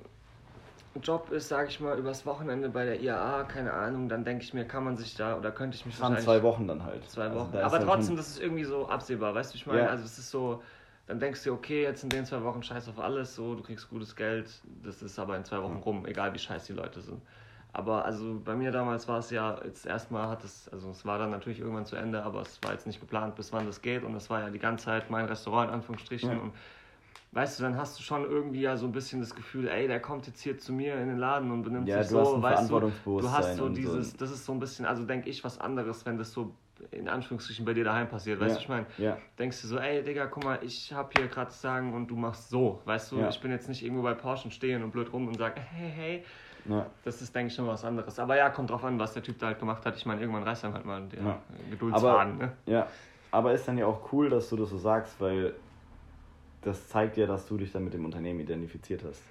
[1.03, 4.55] Job ist, sage ich mal, übers Wochenende bei der IAA, keine Ahnung, dann denke ich
[4.55, 6.25] mir, kann man sich da oder könnte ich mich wahrscheinlich...
[6.25, 7.09] zwei Wochen dann halt.
[7.11, 7.57] Zwei also Wochen.
[7.57, 9.87] Also aber trotzdem, das ist irgendwie so absehbar, weißt du, ich meine, ja.
[9.89, 10.63] also es ist so,
[11.07, 13.91] dann denkst du, okay, jetzt in den zwei Wochen scheiß auf alles, so, du kriegst
[13.91, 14.49] gutes Geld,
[14.85, 17.21] das ist aber in zwei Wochen rum, egal wie scheiß die Leute sind.
[17.75, 21.19] Aber also bei mir damals war es ja, jetzt erstmal hat es, also es war
[21.19, 24.05] dann natürlich irgendwann zu Ende, aber es war jetzt nicht geplant, bis wann das geht
[24.05, 26.39] und es war ja die ganze Zeit mein Restaurant in Anführungsstrichen ja.
[26.39, 26.53] und
[27.33, 29.99] weißt du, dann hast du schon irgendwie ja so ein bisschen das Gefühl, ey, der
[29.99, 32.93] kommt jetzt hier zu mir in den Laden und benimmt ja, sich so, weißt du,
[33.05, 34.17] du hast so dieses, so.
[34.19, 36.55] das ist so ein bisschen, also denke ich was anderes, wenn das so
[36.93, 38.57] in Anführungsstrichen bei dir daheim passiert, weißt ja.
[38.57, 39.19] du, ich meine, ja.
[39.37, 42.51] denkst du so, ey, Digga, guck mal, ich hab hier gerade sagen und du machst
[42.51, 43.29] so, weißt du, ja.
[43.31, 46.25] ich bin jetzt nicht irgendwo bei Porsche stehen und blöd rum und sag, hey, hey,
[46.69, 46.87] ja.
[47.05, 48.19] Das ist, denke ich, schon was anderes.
[48.19, 49.97] Aber ja, kommt drauf an, was der Typ da halt gemacht hat.
[49.97, 51.39] Ich meine, irgendwann reißt dann halt mal der ja.
[51.71, 52.39] Geduldsfaden.
[52.39, 52.53] Ne?
[52.67, 52.87] Ja,
[53.31, 55.55] aber ist dann ja auch cool, dass du das so sagst, weil
[56.63, 59.23] das zeigt ja, dass du dich dann mit dem Unternehmen identifiziert hast.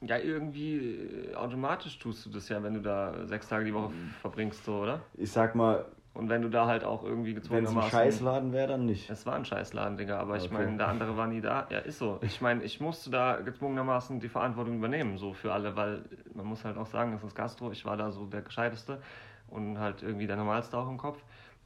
[0.00, 3.92] Ja, irgendwie äh, automatisch tust du das ja, wenn du da sechs Tage die Woche
[4.20, 5.00] verbringst, so, oder?
[5.14, 5.84] Ich sag mal.
[6.14, 9.10] Und wenn du da halt auch irgendwie gezwungen Wenn es ein Scheißladen wäre, dann nicht.
[9.10, 10.44] Es war ein Scheißladen, Digga, aber okay.
[10.44, 11.66] ich meine, der andere war nie da.
[11.70, 12.20] Ja, ist so.
[12.22, 16.64] Ich meine, ich musste da gezwungenermaßen die Verantwortung übernehmen, so für alle, weil man muss
[16.64, 19.02] halt auch sagen, es ist Gastro, ich war da so der Gescheiteste
[19.48, 21.20] und halt irgendwie der Normalste auch im Kopf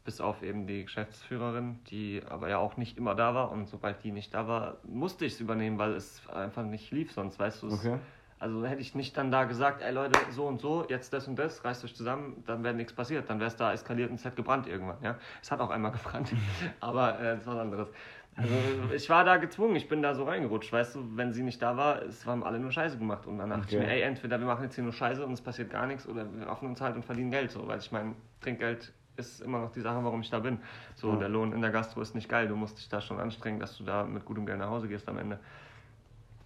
[0.09, 3.53] bis auf eben die Geschäftsführerin, die aber ja auch nicht immer da war.
[3.53, 7.12] Und sobald die nicht da war, musste ich es übernehmen, weil es einfach nicht lief,
[7.12, 7.74] sonst weißt du es.
[7.74, 7.99] Okay.
[8.41, 11.36] Also hätte ich nicht dann da gesagt, ey Leute, so und so, jetzt das und
[11.36, 13.28] das, reißt euch zusammen, dann wäre nichts passiert.
[13.28, 14.99] Dann wäre es da eskaliert und es hätte gebrannt irgendwann.
[15.03, 15.16] Ja?
[15.43, 16.32] Es hat auch einmal gebrannt,
[16.80, 17.89] aber äh, das war was anderes.
[18.36, 18.55] Also
[18.95, 21.76] ich war da gezwungen, ich bin da so reingerutscht, weißt du, wenn sie nicht da
[21.76, 23.26] war, es haben alle nur Scheiße gemacht.
[23.26, 23.76] Und dann dachte okay.
[23.76, 26.07] ich mir, ey, entweder wir machen jetzt hier nur Scheiße und es passiert gar nichts
[26.07, 29.59] oder wir öffnen uns halt und verdienen Geld so, weil ich mein Trinkgeld ist immer
[29.59, 30.59] noch die Sache, warum ich da bin.
[30.95, 31.16] So, ja.
[31.16, 32.47] der Lohn in der Gastro ist nicht geil.
[32.47, 35.09] Du musst dich da schon anstrengen, dass du da mit gutem Geld nach Hause gehst
[35.09, 35.41] am Ende.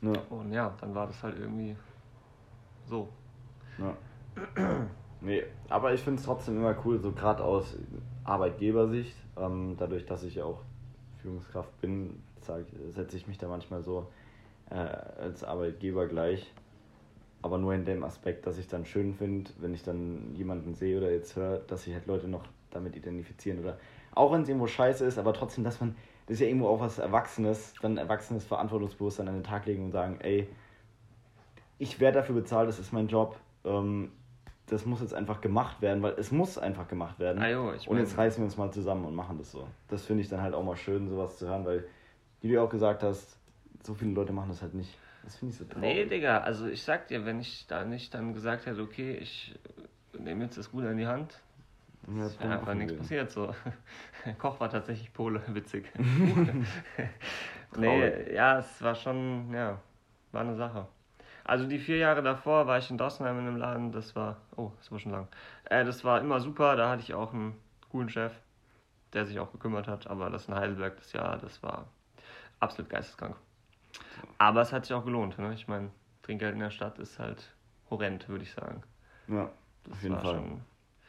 [0.03, 0.13] Ja.
[0.31, 1.77] Und ja, dann war das halt irgendwie
[2.87, 3.09] so.
[3.79, 3.97] Ja.
[5.21, 7.77] nee, aber ich finde es trotzdem immer cool, so gerade aus
[8.25, 10.61] Arbeitgebersicht, ähm, dadurch, dass ich ja auch
[11.19, 12.23] Führungskraft bin,
[12.91, 14.11] setze ich mich da manchmal so
[14.71, 16.53] äh, als Arbeitgeber gleich
[17.43, 20.99] aber nur in dem Aspekt, dass ich dann schön finde, wenn ich dann jemanden sehe
[20.99, 23.79] oder jetzt höre, dass sich halt Leute noch damit identifizieren oder
[24.15, 26.81] auch wenn es irgendwo scheiße ist, aber trotzdem, dass man, das ist ja irgendwo auch
[26.81, 30.49] was Erwachsenes, dann Erwachsenes Verantwortungsbewusstsein an den Tag legen und sagen, ey,
[31.79, 34.13] ich werde dafür bezahlt, das ist mein Job, ähm,
[34.67, 37.43] das muss jetzt einfach gemacht werden, weil es muss einfach gemacht werden.
[37.43, 39.67] Ah, jo, und jetzt reißen wir uns mal zusammen und machen das so.
[39.89, 41.85] Das finde ich dann halt auch mal schön, sowas zu hören, weil,
[42.41, 43.37] wie du auch gesagt hast,
[43.83, 44.97] so viele Leute machen das halt nicht.
[45.25, 45.81] Das finde ich so traurig.
[45.83, 49.55] Nee, Digga, also ich sag dir, wenn ich da nicht dann gesagt hätte, okay, ich
[50.19, 51.41] nehme jetzt das Gute in die Hand,
[52.17, 53.31] ja, ist einfach nichts passiert.
[53.31, 53.55] So.
[54.39, 55.91] Koch war tatsächlich Pole, witzig.
[57.77, 59.81] nee, ja, es war schon, ja,
[60.33, 60.87] war eine Sache.
[61.45, 64.71] Also die vier Jahre davor war ich in Dossenheim in einem Laden, das war, oh,
[64.79, 65.29] das war schon lang.
[65.65, 67.55] Äh, das war immer super, da hatte ich auch einen
[67.91, 68.33] coolen Chef,
[69.13, 71.87] der sich auch gekümmert hat, aber das in Heidelberg, das Jahr, das war
[72.61, 73.37] absolut geisteskrank.
[74.39, 75.39] Aber es hat sich auch gelohnt.
[75.39, 75.55] Ne?
[75.55, 75.91] Ich meine,
[76.23, 77.55] Trinkgeld in der Stadt ist halt
[77.91, 78.83] horrend, würde ich sagen.
[79.29, 79.51] Ja,
[79.85, 80.43] das auf jeden Fall.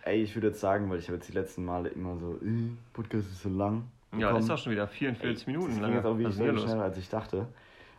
[0.04, 2.70] Ey, ich würde jetzt sagen, weil ich habe jetzt die letzten Male immer so, äh,
[2.92, 3.90] Podcast ist so lang.
[4.12, 4.22] Bekommen.
[4.22, 5.82] Ja, ist auch schon wieder 44 Ey, Minuten lang.
[5.82, 7.48] Das ging jetzt auch wieder schneller, als ich dachte.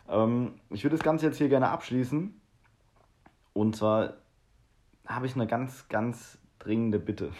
[0.07, 2.39] Ähm, ich würde das Ganze jetzt hier gerne abschließen.
[3.53, 4.13] Und zwar
[5.05, 7.31] habe ich eine ganz, ganz dringende Bitte.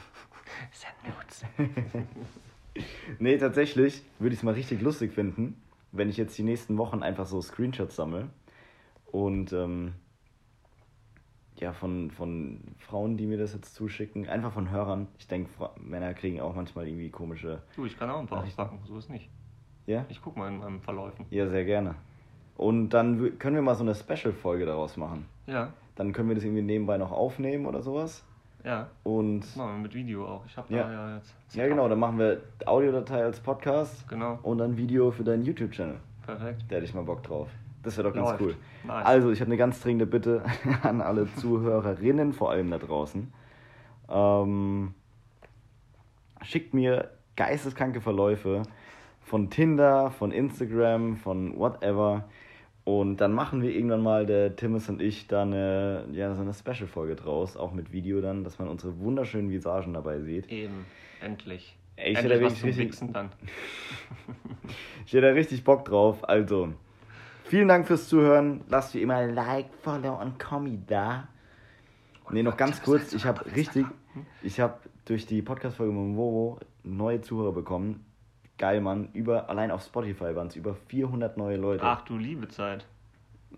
[0.72, 1.44] Send Notes.
[3.18, 5.60] nee, tatsächlich würde ich es mal richtig lustig finden
[5.92, 8.30] wenn ich jetzt die nächsten Wochen einfach so Screenshots sammle
[9.10, 9.94] und ähm,
[11.56, 15.08] ja, von, von Frauen, die mir das jetzt zuschicken, einfach von Hörern.
[15.18, 17.62] Ich denke, Männer kriegen auch manchmal irgendwie komische.
[17.76, 19.28] Du, ich kann auch ein paar auspacken, so ist nicht.
[19.86, 20.06] Ja?
[20.08, 21.26] Ich guck mal in meinem Verläufen.
[21.30, 21.96] Ja, sehr gerne.
[22.56, 25.26] Und dann können wir mal so eine Special-Folge daraus machen.
[25.46, 28.24] Ja, Dann können wir das irgendwie nebenbei noch aufnehmen oder sowas.
[28.64, 28.88] Ja.
[29.04, 30.44] Und wir mit Video auch.
[30.46, 30.82] Ich habe Ja.
[30.84, 31.34] da ja jetzt.
[31.52, 35.96] ja, genau, dann machen wir Audiodatei als Podcast Genau, und dann Video für deinen YouTube-Channel.
[36.26, 36.64] perfekt.
[36.68, 37.48] Da hätte ich mal Bock drauf.
[37.82, 38.42] Das wäre doch ganz Läuft.
[38.42, 38.56] cool.
[38.84, 39.06] Nice.
[39.06, 40.42] Also, ich habe eine ganz dringende Bitte
[40.82, 43.32] an alle Zuhörerinnen, vor allem da draußen.
[44.10, 44.94] Ähm,
[46.42, 48.62] schickt mir geisteskranke Verläufe
[49.22, 52.24] von Tinder, von Instagram, von whatever.
[52.84, 56.54] Und dann machen wir irgendwann mal, der Timmis und ich, da eine, ja, so eine
[56.54, 60.50] Special-Folge draus, auch mit Video dann, dass man unsere wunderschönen Visagen dabei sieht.
[60.50, 60.86] Eben,
[61.20, 61.76] endlich.
[61.96, 63.30] Ey, ich endlich hätte was richtig, Wichsen dann.
[65.06, 66.28] Ich hätte da richtig Bock drauf.
[66.28, 66.72] Also,
[67.44, 68.60] vielen Dank fürs Zuhören.
[68.68, 71.28] Lasst wie immer Like, Follow und Kommi da.
[72.30, 73.12] Nee, noch ganz kurz.
[73.12, 73.86] Ich habe richtig,
[74.42, 78.04] ich habe durch die Podcast-Folge mit dem Wowo neue Zuhörer bekommen.
[78.60, 79.08] Geil, Mann.
[79.14, 81.82] Über, allein auf Spotify waren es über 400 neue Leute.
[81.82, 82.84] Ach du liebe Zeit.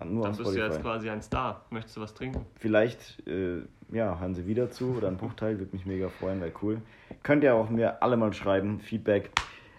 [0.04, 0.82] Nur Dann auf bist du jetzt Spotify.
[0.82, 1.64] quasi ein Star.
[1.70, 2.46] Möchtest du was trinken?
[2.54, 5.58] Vielleicht, äh, ja, hören Sie wieder zu oder ein Bruchteil.
[5.58, 6.80] Würde mich mega freuen, wäre cool.
[7.24, 8.78] Könnt ihr auch mir alle mal schreiben.
[8.78, 9.30] Feedback.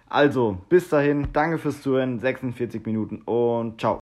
[0.09, 1.29] Also, bis dahin.
[1.31, 2.19] Danke fürs Zuhören.
[2.19, 3.91] 46 Minuten und ciao.